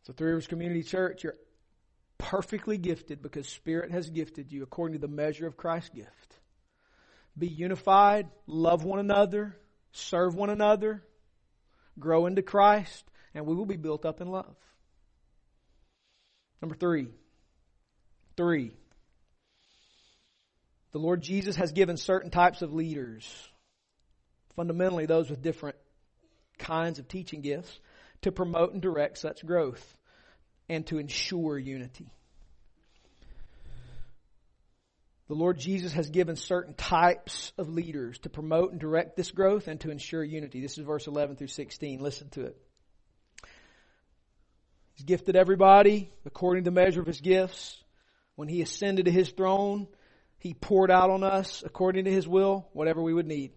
[0.05, 1.35] So, Three Rivers Community Church, you're
[2.18, 6.38] perfectly gifted because Spirit has gifted you according to the measure of Christ's gift.
[7.38, 9.57] Be unified, love one another,
[9.92, 11.02] serve one another,
[11.98, 14.57] grow into Christ, and we will be built up in love.
[16.62, 17.09] Number three.
[18.37, 18.72] Three.
[20.92, 23.31] The Lord Jesus has given certain types of leaders,
[24.55, 25.76] fundamentally those with different
[26.59, 27.79] kinds of teaching gifts,
[28.22, 29.96] to promote and direct such growth
[30.68, 32.11] and to ensure unity.
[35.29, 39.66] The Lord Jesus has given certain types of leaders to promote and direct this growth
[39.66, 40.61] and to ensure unity.
[40.61, 42.00] This is verse 11 through 16.
[42.00, 42.57] Listen to it.
[44.94, 47.76] He's gifted everybody according to the measure of his gifts.
[48.37, 49.88] When he ascended to his throne,
[50.38, 53.52] he poured out on us according to his will whatever we would need.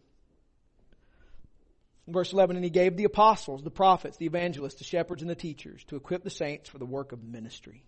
[2.11, 5.35] Verse 11, and he gave the apostles, the prophets, the evangelists, the shepherds, and the
[5.35, 7.83] teachers to equip the saints for the work of ministry,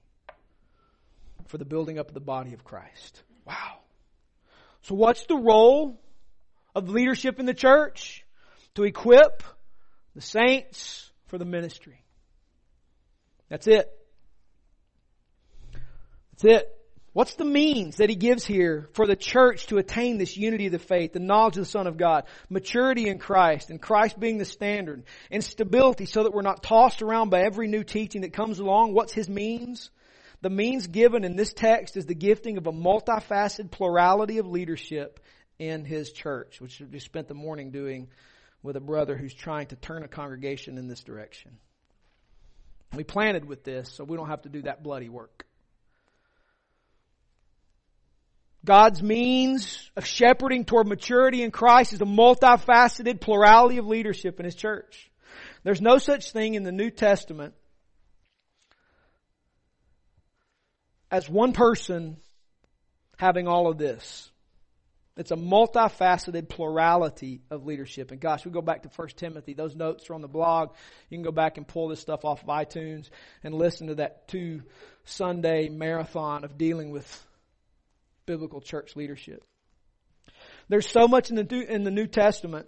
[1.48, 3.24] for the building up of the body of Christ.
[3.46, 3.80] Wow.
[4.84, 6.00] So what's the role
[6.76, 8.26] of leadership in the church?
[8.76, 9.44] To equip
[10.16, 12.04] the saints for the ministry.
[13.50, 13.92] That's it.
[16.32, 16.81] That's it.
[17.14, 20.72] What's the means that he gives here for the church to attain this unity of
[20.72, 24.38] the faith, the knowledge of the Son of God, maturity in Christ, and Christ being
[24.38, 28.32] the standard, and stability so that we're not tossed around by every new teaching that
[28.32, 28.94] comes along?
[28.94, 29.92] What's his means?
[30.42, 35.20] The means given in this text is the gifting of a multifaceted plurality of leadership
[35.60, 38.08] in his church, which we spent the morning doing
[38.64, 41.52] with a brother who's trying to turn a congregation in this direction.
[42.94, 45.46] We planted with this, so we don't have to do that bloody work.
[48.64, 54.46] God's means of shepherding toward maturity in Christ is a multifaceted plurality of leadership in
[54.46, 55.10] His church.
[55.64, 57.54] There's no such thing in the New Testament
[61.10, 62.18] as one person
[63.18, 64.30] having all of this.
[65.18, 68.12] It's a multifaceted plurality of leadership.
[68.12, 69.54] And gosh, we go back to 1 Timothy.
[69.54, 70.72] Those notes are on the blog.
[71.10, 73.10] You can go back and pull this stuff off of iTunes
[73.44, 74.64] and listen to that two
[75.04, 77.28] Sunday marathon of dealing with
[78.32, 79.44] biblical church leadership.
[80.70, 82.66] There's so much in the, in the New Testament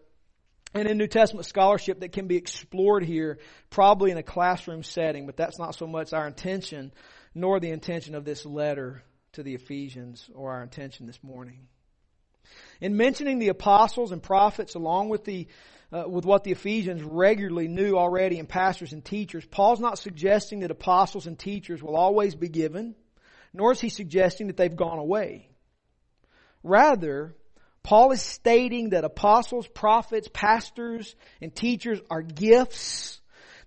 [0.74, 5.26] and in New Testament scholarship that can be explored here, probably in a classroom setting,
[5.26, 6.92] but that's not so much our intention
[7.34, 11.68] nor the intention of this letter to the Ephesians or our intention this morning.
[12.82, 15.48] In mentioning the apostles and prophets along with the
[15.94, 20.60] uh, with what the Ephesians regularly knew already in pastors and teachers, Paul's not suggesting
[20.60, 22.96] that apostles and teachers will always be given,
[23.54, 25.53] nor is he suggesting that they've gone away.
[26.64, 27.36] Rather,
[27.84, 33.20] Paul is stating that apostles, prophets, pastors, and teachers are gifts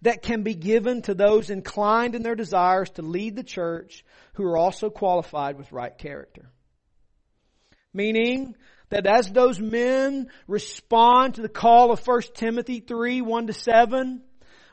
[0.02, 4.04] that can be given to those inclined in their desires to lead the church
[4.34, 6.50] who are also qualified with right character.
[7.92, 8.54] Meaning
[8.88, 14.22] that as those men respond to the call of 1 Timothy 3, 1 to 7,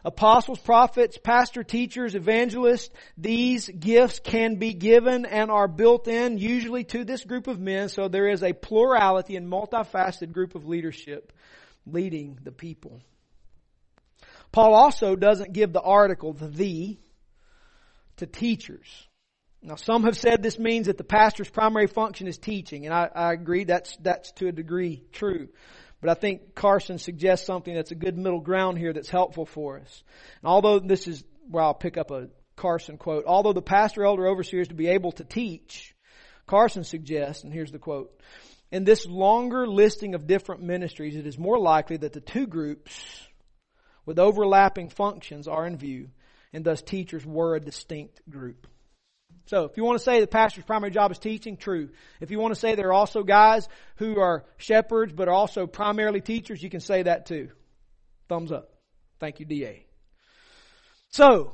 [0.05, 6.83] apostles, prophets, pastor, teachers, evangelists, these gifts can be given and are built in usually
[6.83, 11.31] to this group of men, so there is a plurality and multifaceted group of leadership
[11.85, 13.01] leading the people.
[14.51, 16.97] Paul also doesn't give the article, the the,
[18.17, 18.87] to teachers.
[19.61, 23.09] Now some have said this means that the pastor's primary function is teaching, and I,
[23.13, 25.47] I agree that's, that's to a degree true.
[26.03, 29.79] But I think Carson suggests something that's a good middle ground here that's helpful for
[29.79, 30.03] us.
[30.41, 34.27] And although this is where I'll pick up a Carson quote, although the pastor, elder,
[34.27, 35.95] overseer is to be able to teach,
[36.45, 38.19] Carson suggests, and here's the quote,
[38.69, 43.25] in this longer listing of different ministries, it is more likely that the two groups
[44.05, 46.09] with overlapping functions are in view,
[46.51, 48.67] and thus teachers were a distinct group.
[49.45, 51.89] So if you want to say the pastor's primary job is teaching, true.
[52.21, 53.67] If you want to say there are also guys
[53.97, 57.49] who are shepherds but are also primarily teachers, you can say that too.
[58.29, 58.69] Thumbs up.
[59.19, 59.85] Thank you, DA.
[61.09, 61.53] So,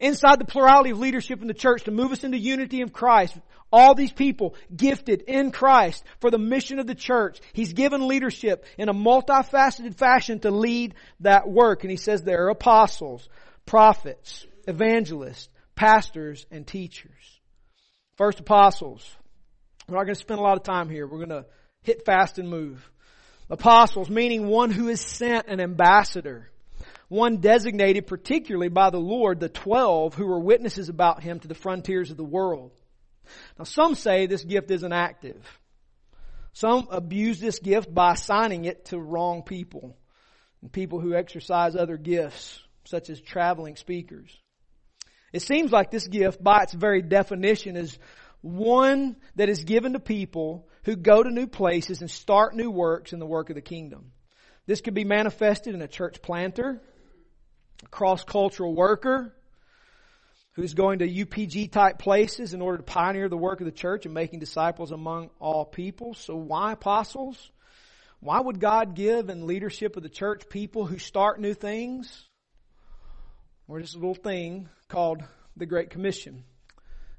[0.00, 3.36] inside the plurality of leadership in the church to move us into unity of Christ,
[3.72, 7.40] all these people gifted in Christ for the mission of the church.
[7.52, 11.82] He's given leadership in a multifaceted fashion to lead that work.
[11.82, 13.28] And he says there are apostles,
[13.66, 15.48] prophets, evangelists,
[15.78, 17.40] pastors, and teachers.
[18.16, 19.08] First, apostles.
[19.86, 21.06] We're not going to spend a lot of time here.
[21.06, 21.46] We're going to
[21.82, 22.90] hit fast and move.
[23.48, 26.50] Apostles, meaning one who is sent an ambassador.
[27.06, 31.54] One designated particularly by the Lord, the twelve who were witnesses about him to the
[31.54, 32.72] frontiers of the world.
[33.56, 35.46] Now some say this gift isn't active.
[36.54, 39.96] Some abuse this gift by assigning it to wrong people
[40.60, 44.36] and people who exercise other gifts, such as traveling speakers.
[45.32, 47.98] It seems like this gift, by its very definition, is
[48.40, 53.12] one that is given to people who go to new places and start new works
[53.12, 54.12] in the work of the kingdom.
[54.66, 56.80] This could be manifested in a church planter,
[57.82, 59.34] a cross-cultural worker,
[60.52, 64.06] who's going to UPG type places in order to pioneer the work of the church
[64.06, 66.14] and making disciples among all people.
[66.14, 67.50] So why apostles?
[68.20, 72.27] Why would God give in leadership of the church people who start new things?
[73.68, 75.22] Or just a little thing called
[75.56, 76.42] the Great Commission.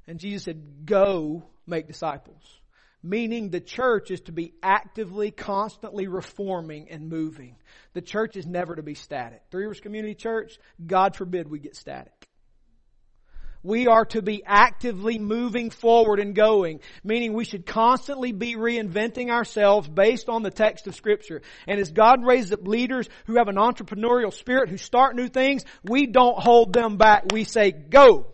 [0.06, 2.42] And Jesus said, go make disciples.
[3.02, 7.56] Meaning the church is to be actively, constantly reforming and moving.
[7.94, 9.42] The church is never to be static.
[9.50, 12.19] Three Rivers Community Church, God forbid we get static.
[13.62, 19.30] We are to be actively moving forward and going, meaning we should constantly be reinventing
[19.30, 21.42] ourselves based on the text of scripture.
[21.66, 25.64] And as God raises up leaders who have an entrepreneurial spirit, who start new things,
[25.84, 27.32] we don't hold them back.
[27.32, 28.26] We say, go.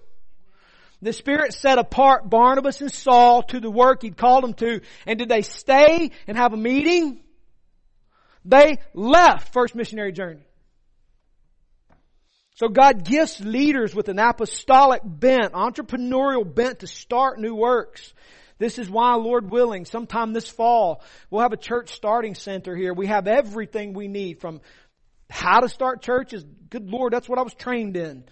[1.03, 4.81] The Spirit set apart Barnabas and Saul to the work He'd called them to.
[5.07, 7.21] And did they stay and have a meeting?
[8.45, 10.47] They left first missionary journey.
[12.57, 18.15] So God gifts leaders with an apostolic bent, entrepreneurial bent to start new works.
[18.59, 22.95] This is why, Lord willing, sometime this fall, we'll have a church starting center here.
[22.95, 24.63] We have everything we need from
[25.29, 26.47] how to start churches.
[26.71, 28.25] Good Lord, that's what I was trained in.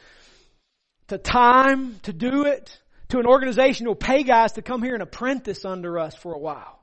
[1.09, 5.03] To time to do it, to an organization who'll pay guys to come here and
[5.03, 6.81] apprentice under us for a while.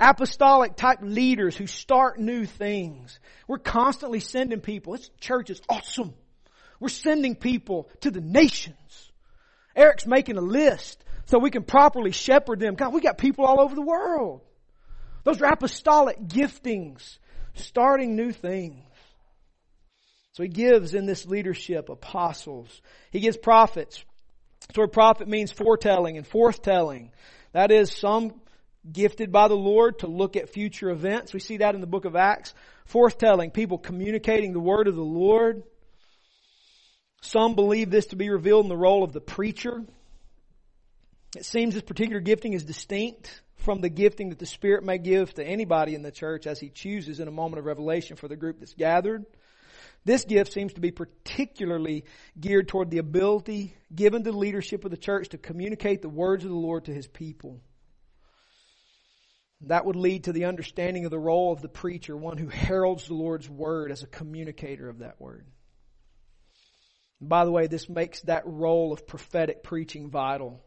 [0.00, 3.20] Apostolic type leaders who start new things.
[3.46, 4.94] We're constantly sending people.
[4.94, 6.14] This church is awesome.
[6.82, 9.12] We're sending people to the nations.
[9.76, 12.74] Eric's making a list so we can properly shepherd them.
[12.74, 14.40] God, we got people all over the world.
[15.22, 17.18] Those are apostolic giftings,
[17.54, 18.82] starting new things.
[20.32, 22.82] So he gives in this leadership apostles.
[23.12, 24.04] He gives prophets.
[24.74, 27.10] So a prophet means foretelling and forthtelling.
[27.52, 28.40] That is some
[28.90, 31.32] gifted by the Lord to look at future events.
[31.32, 32.54] We see that in the book of Acts.
[32.90, 35.62] Forthtelling, people communicating the word of the Lord.
[37.22, 39.84] Some believe this to be revealed in the role of the preacher.
[41.36, 45.32] It seems this particular gifting is distinct from the gifting that the Spirit may give
[45.34, 48.36] to anybody in the church as He chooses in a moment of revelation for the
[48.36, 49.24] group that's gathered.
[50.04, 52.04] This gift seems to be particularly
[52.38, 56.44] geared toward the ability given to the leadership of the church to communicate the words
[56.44, 57.60] of the Lord to His people.
[59.66, 63.06] That would lead to the understanding of the role of the preacher, one who heralds
[63.06, 65.46] the Lord's word as a communicator of that word.
[67.24, 70.60] By the way, this makes that role of prophetic preaching vital.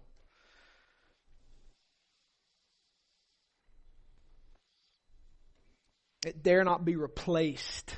[6.26, 7.93] It dare not be replaced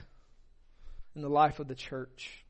[1.16, 2.44] in the life of the church.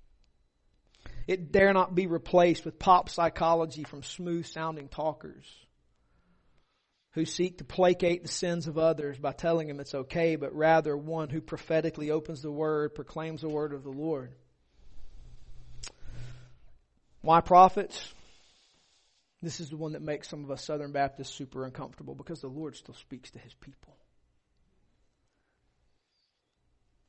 [1.27, 5.45] It dare not be replaced with pop psychology from smooth sounding talkers
[7.11, 10.95] who seek to placate the sins of others by telling them it's okay, but rather
[10.95, 14.33] one who prophetically opens the word, proclaims the word of the Lord.
[17.27, 18.13] Why prophets?
[19.41, 22.47] This is the one that makes some of us Southern Baptists super uncomfortable because the
[22.47, 23.97] Lord still speaks to His people.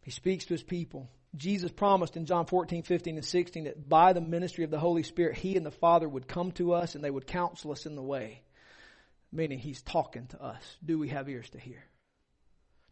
[0.00, 1.08] He speaks to His people.
[1.36, 5.04] Jesus promised in John 14, 15, and 16 that by the ministry of the Holy
[5.04, 7.94] Spirit, He and the Father would come to us and they would counsel us in
[7.94, 8.42] the way.
[9.30, 10.78] Meaning He's talking to us.
[10.84, 11.84] Do we have ears to hear?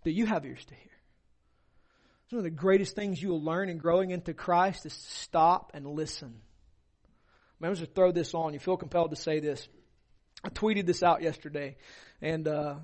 [0.05, 0.93] Do you have ears to hear?
[2.22, 5.11] It's One of the greatest things you will learn in growing into Christ is to
[5.11, 6.43] stop and listen.
[7.62, 8.52] I'm just throw this on.
[8.52, 9.66] You feel compelled to say this.
[10.44, 11.76] I tweeted this out yesterday,
[12.20, 12.76] and uh,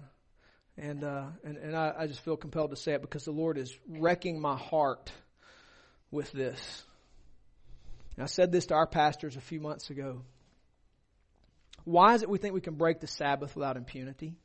[0.78, 3.58] and uh, and and I, I just feel compelled to say it because the Lord
[3.58, 5.12] is wrecking my heart
[6.10, 6.82] with this.
[8.16, 10.22] And I said this to our pastors a few months ago.
[11.84, 14.36] Why is it we think we can break the Sabbath without impunity?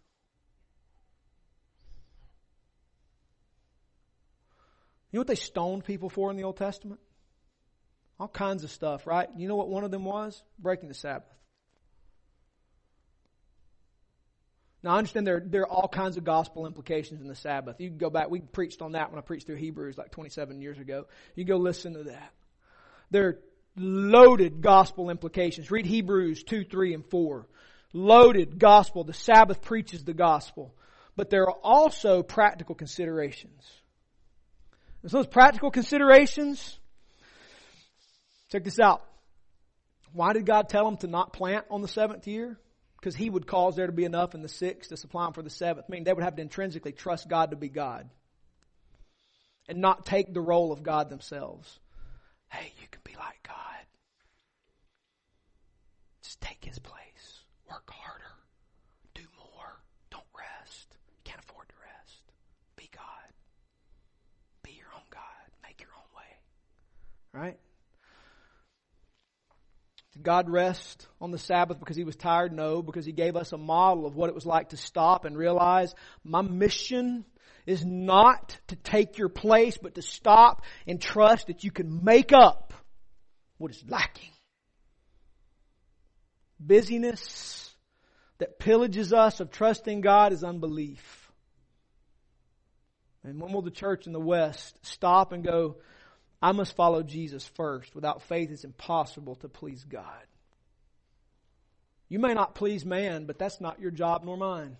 [5.11, 6.99] You know what they stoned people for in the Old Testament?
[8.19, 9.29] All kinds of stuff, right?
[9.37, 10.41] You know what one of them was?
[10.59, 11.27] Breaking the Sabbath.
[14.83, 17.79] Now I understand there, there are all kinds of gospel implications in the Sabbath.
[17.79, 20.61] You can go back, we preached on that when I preached through Hebrews like 27
[20.61, 21.07] years ago.
[21.35, 22.33] You go listen to that.
[23.11, 23.39] There are
[23.75, 25.71] loaded gospel implications.
[25.71, 27.47] Read Hebrews 2, 3, and 4.
[27.93, 29.03] Loaded gospel.
[29.03, 30.75] The Sabbath preaches the gospel.
[31.15, 33.63] But there are also practical considerations.
[35.01, 36.79] And so those practical considerations,
[38.51, 39.03] check this out.
[40.13, 42.57] Why did God tell them to not plant on the seventh year?
[42.99, 45.43] Because He would cause there to be enough in the sixth to supply them for
[45.43, 45.85] the seventh.
[45.87, 48.09] I mean, they would have to intrinsically trust God to be God.
[49.69, 51.79] And not take the role of God themselves.
[52.49, 53.55] Hey, you can be like God.
[56.23, 56.93] Just take His place.
[57.69, 58.23] Work harder.
[59.13, 59.81] Do more.
[60.09, 60.87] Don't rest.
[61.09, 62.21] You can't afford to rest.
[62.77, 63.03] Be God.
[64.63, 65.21] Be your own God.
[65.63, 67.41] Make your own way.
[67.47, 67.59] Right?
[70.17, 72.51] Did God rest on the Sabbath because he was tired?
[72.51, 75.37] No, because he gave us a model of what it was like to stop and
[75.37, 75.93] realize
[76.23, 77.23] my mission
[77.67, 82.33] is not to take your place, but to stop and trust that you can make
[82.33, 82.73] up
[83.59, 84.31] what is lacking.
[86.59, 87.75] Busyness
[88.39, 91.31] that pillages us of trusting God is unbelief.
[93.23, 95.75] And when will the church in the West stop and go,
[96.41, 97.95] I must follow Jesus first.
[97.95, 100.25] Without faith, it's impossible to please God.
[102.09, 104.77] You may not please man, but that's not your job nor mine.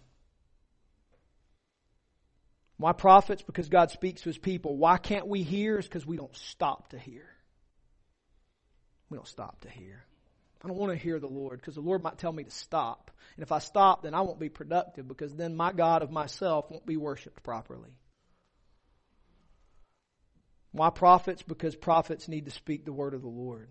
[2.78, 3.42] Why prophets?
[3.42, 4.78] Because God speaks to his people.
[4.78, 5.80] Why can't we hear?
[5.80, 7.26] Is because we don't stop to hear.
[9.10, 10.06] We don't stop to hear.
[10.64, 13.12] I don't want to hear the Lord because the Lord might tell me to stop.
[13.36, 16.70] And if I stop, then I won't be productive because then my God of myself
[16.70, 17.98] won't be worshiped properly.
[20.72, 21.42] Why prophets?
[21.42, 23.70] Because prophets need to speak the word of the Lord.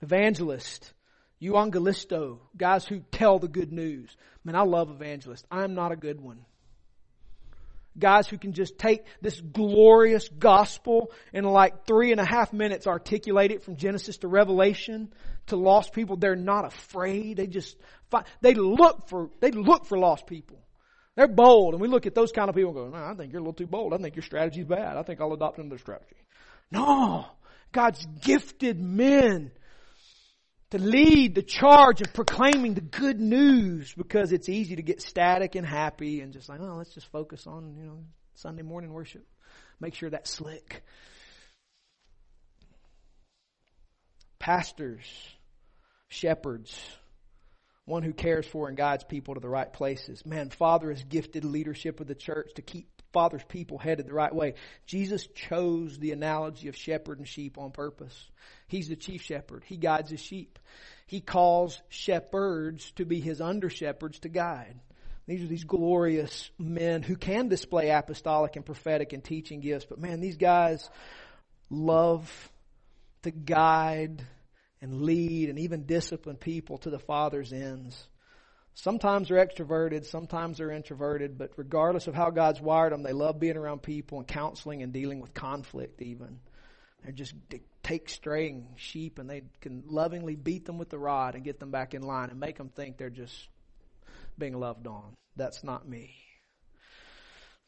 [0.00, 0.92] Evangelist,
[1.40, 4.16] euangelisto, guys who tell the good news.
[4.44, 5.44] Man, I love evangelists.
[5.50, 6.44] I'm not a good one.
[7.98, 12.86] Guys who can just take this glorious gospel in like three and a half minutes
[12.86, 15.12] articulate it from Genesis to Revelation
[15.46, 16.16] to lost people.
[16.16, 17.38] They're not afraid.
[17.38, 17.76] They just,
[18.10, 20.60] find, they look for, they look for lost people.
[21.18, 23.40] They're bold, and we look at those kind of people and go, I think you're
[23.40, 23.92] a little too bold.
[23.92, 24.96] I think your strategy's bad.
[24.96, 26.14] I think I'll adopt another strategy.
[26.70, 27.26] No!
[27.72, 29.50] God's gifted men
[30.70, 35.56] to lead the charge of proclaiming the good news because it's easy to get static
[35.56, 38.04] and happy and just like, oh, let's just focus on, you know,
[38.34, 39.26] Sunday morning worship.
[39.80, 40.84] Make sure that's slick.
[44.38, 45.02] Pastors,
[46.10, 46.80] shepherds,
[47.88, 50.24] one who cares for and guides people to the right places.
[50.24, 54.34] Man, Father has gifted leadership of the church to keep Father's people headed the right
[54.34, 54.54] way.
[54.86, 58.14] Jesus chose the analogy of shepherd and sheep on purpose.
[58.66, 59.64] He's the chief shepherd.
[59.66, 60.58] He guides his sheep.
[61.06, 64.78] He calls shepherds to be his under shepherds to guide.
[65.26, 69.98] These are these glorious men who can display apostolic and prophetic and teaching gifts, but
[69.98, 70.88] man, these guys
[71.70, 72.30] love
[73.22, 74.24] to guide
[74.80, 78.06] and lead and even discipline people to the Father's ends.
[78.74, 83.40] Sometimes they're extroverted, sometimes they're introverted, but regardless of how God's wired them, they love
[83.40, 86.38] being around people and counseling and dealing with conflict even.
[87.04, 87.34] They just
[87.82, 91.70] take straying sheep and they can lovingly beat them with the rod and get them
[91.70, 93.48] back in line and make them think they're just
[94.38, 95.16] being loved on.
[95.36, 96.14] That's not me.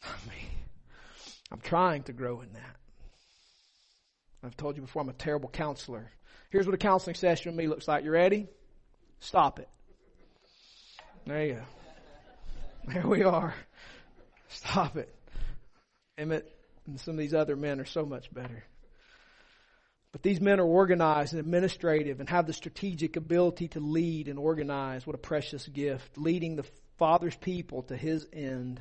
[0.04, 0.48] Not me.
[1.50, 2.76] I'm trying to grow in that.
[4.42, 6.10] I've told you before, I'm a terrible counselor.
[6.50, 8.04] Here's what a counseling session with me looks like.
[8.04, 8.48] You ready?
[9.20, 9.68] Stop it.
[11.26, 11.62] There you go.
[12.92, 13.54] There we are.
[14.48, 15.14] Stop it.
[16.18, 16.50] Emmett
[16.86, 18.64] and some of these other men are so much better.
[20.12, 24.38] But these men are organized and administrative and have the strategic ability to lead and
[24.38, 25.06] organize.
[25.06, 26.18] What a precious gift.
[26.18, 26.66] Leading the
[26.98, 28.80] Father's people to His end.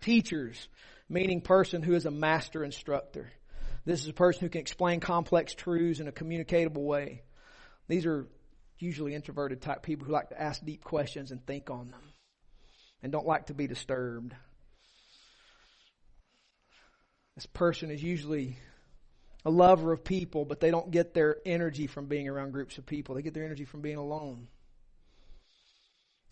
[0.00, 0.68] Teachers,
[1.10, 3.30] meaning person who is a master instructor.
[3.84, 7.22] This is a person who can explain complex truths in a communicatable way.
[7.88, 8.26] These are
[8.78, 12.02] usually introverted type people who like to ask deep questions and think on them
[13.02, 14.34] and don't like to be disturbed.
[17.36, 18.58] This person is usually
[19.44, 22.84] a lover of people, but they don't get their energy from being around groups of
[22.84, 23.14] people.
[23.14, 24.48] They get their energy from being alone.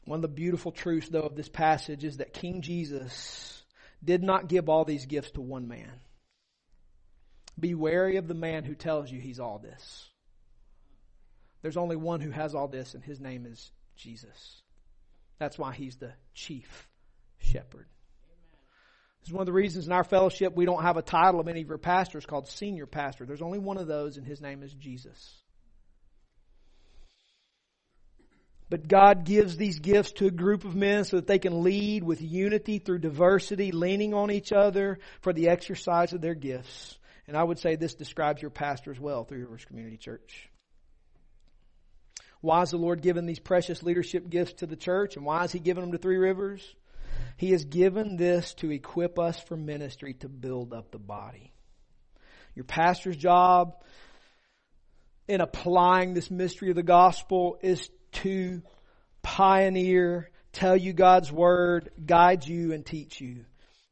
[0.05, 3.63] One of the beautiful truths, though, of this passage is that King Jesus
[4.05, 6.01] did not give all these gifts to one man.
[7.59, 10.09] Be wary of the man who tells you he's all this.
[11.63, 14.63] There's only one who has all this, and his name is Jesus.
[15.39, 16.89] That's why he's the chief
[17.39, 17.87] shepherd.
[19.21, 21.49] This is one of the reasons in our fellowship we don't have a title of
[21.49, 23.27] any of your pastors called senior pastor.
[23.27, 25.43] There's only one of those, and his name is Jesus.
[28.71, 32.05] But God gives these gifts to a group of men so that they can lead
[32.05, 36.99] with unity through diversity, leaning on each other for the exercise of their gifts.
[37.29, 40.49] And I would say this describes your pastor as well Three Rivers Community Church.
[42.41, 45.17] Why has the Lord given these precious leadership gifts to the church?
[45.17, 46.63] And why has He given them to Three Rivers?
[47.37, 51.53] He has given this to equip us for ministry to build up the body.
[52.55, 53.75] Your pastor's job
[55.29, 58.63] in applying this mystery of the gospel is to
[59.23, 63.45] pioneer, tell you God's word, guide you, and teach you.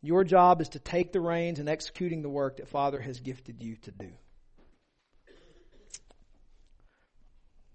[0.06, 3.62] Your job is to take the reins and executing the work that Father has gifted
[3.62, 4.08] you to do.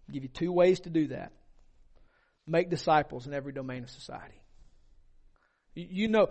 [0.07, 1.32] I'll give you two ways to do that.
[2.47, 4.41] Make disciples in every domain of society.
[5.75, 6.29] You know,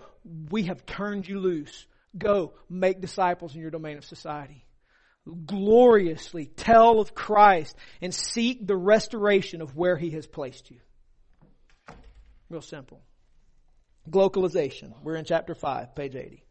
[0.49, 1.85] we have turned you loose.
[2.17, 4.65] Go make disciples in your domain of society
[5.45, 10.77] gloriously tell of Christ and seek the restoration of where He has placed you.
[12.49, 13.01] Real simple.
[14.09, 14.93] Glocalization.
[15.03, 16.43] We're in chapter 5, page 80.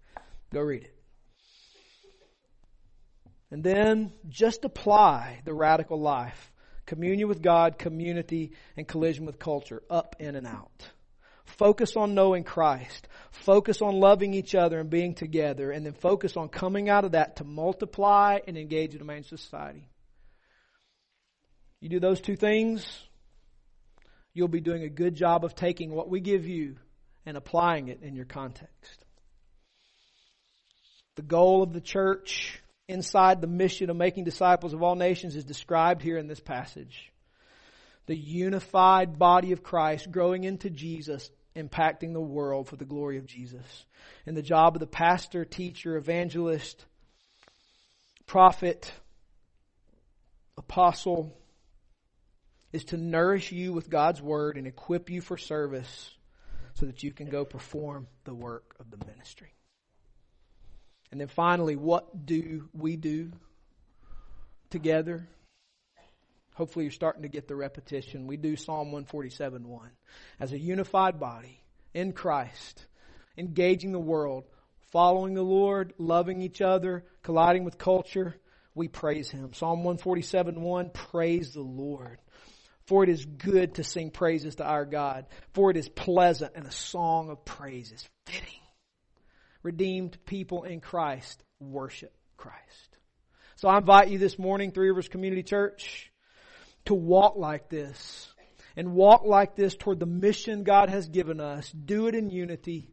[0.53, 0.95] Go read it.
[3.51, 6.53] And then just apply the radical life
[6.87, 10.91] communion with God, community, and collision with culture, up, in, and out.
[11.45, 13.07] Focus on knowing Christ.
[13.31, 15.71] Focus on loving each other and being together.
[15.71, 19.23] And then focus on coming out of that to multiply and engage in the main
[19.23, 19.89] society.
[21.81, 22.85] You do those two things,
[24.35, 26.77] you'll be doing a good job of taking what we give you
[27.27, 29.05] and applying it in your context.
[31.17, 35.45] The goal of the church inside the mission of making disciples of all nations is
[35.45, 37.13] described here in this passage.
[38.07, 43.27] The unified body of Christ growing into Jesus impacting the world for the glory of
[43.27, 43.85] Jesus.
[44.27, 46.85] And the job of the pastor, teacher, evangelist,
[48.27, 48.93] prophet,
[50.57, 51.37] apostle
[52.73, 56.11] is to nourish you with God's word and equip you for service
[56.81, 59.53] so that you can go perform the work of the ministry.
[61.13, 63.33] And then finally, what do we do
[64.71, 65.29] together?
[66.55, 68.27] Hopefully you're starting to get the repetition.
[68.27, 69.91] We do Psalm 147 1.
[70.41, 71.63] As a unified body
[71.93, 72.87] in Christ,
[73.37, 74.45] engaging the world,
[74.91, 78.37] following the Lord, loving each other, colliding with culture,
[78.75, 79.53] we praise Him.
[79.53, 82.19] Psalm 147 1, praise the Lord.
[82.91, 85.27] For it is good to sing praises to our God.
[85.53, 88.49] For it is pleasant and a song of praise is fitting.
[89.63, 92.99] Redeemed people in Christ worship Christ.
[93.55, 96.11] So I invite you this morning, Three Rivers Community Church,
[96.87, 98.35] to walk like this
[98.75, 101.71] and walk like this toward the mission God has given us.
[101.71, 102.91] Do it in unity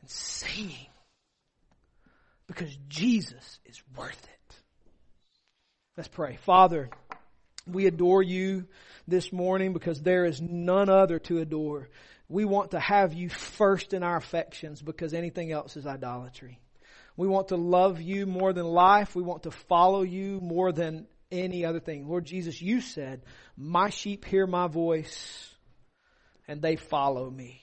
[0.00, 0.88] and singing
[2.46, 4.37] because Jesus is worth it.
[5.98, 6.38] Let's pray.
[6.44, 6.90] Father,
[7.66, 8.68] we adore you
[9.08, 11.88] this morning because there is none other to adore.
[12.28, 16.60] We want to have you first in our affections because anything else is idolatry.
[17.16, 19.16] We want to love you more than life.
[19.16, 22.06] We want to follow you more than any other thing.
[22.06, 23.24] Lord Jesus, you said,
[23.56, 25.52] my sheep hear my voice
[26.46, 27.60] and they follow me.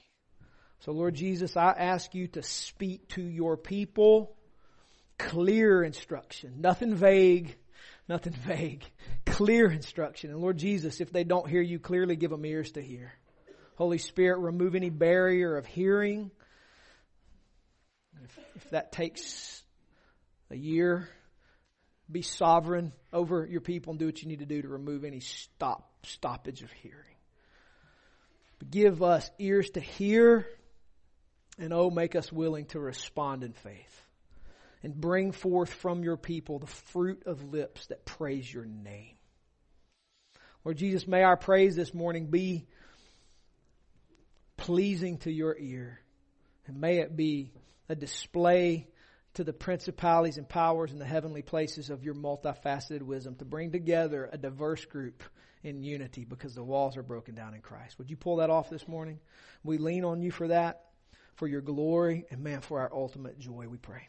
[0.80, 4.36] So Lord Jesus, I ask you to speak to your people
[5.16, 7.56] clear instruction, nothing vague,
[8.08, 8.84] nothing vague,
[9.24, 10.30] clear instruction.
[10.30, 13.12] And Lord Jesus, if they don't hear you clearly, give them ears to hear.
[13.76, 16.30] Holy Spirit, remove any barrier of hearing
[18.24, 19.62] if, if that takes
[20.50, 21.08] a year,
[22.10, 25.20] be sovereign over your people and do what you need to do to remove any
[25.20, 27.02] stop stoppage of hearing.
[28.58, 30.46] But give us ears to hear,
[31.58, 34.05] and oh, make us willing to respond in faith.
[34.82, 39.16] And bring forth from your people the fruit of lips that praise your name.
[40.64, 42.66] Lord Jesus, may our praise this morning be
[44.56, 46.00] pleasing to your ear.
[46.66, 47.52] And may it be
[47.88, 48.88] a display
[49.34, 53.70] to the principalities and powers in the heavenly places of your multifaceted wisdom to bring
[53.70, 55.22] together a diverse group
[55.62, 57.98] in unity because the walls are broken down in Christ.
[57.98, 59.20] Would you pull that off this morning?
[59.62, 60.86] We lean on you for that,
[61.34, 64.08] for your glory, and man, for our ultimate joy, we pray.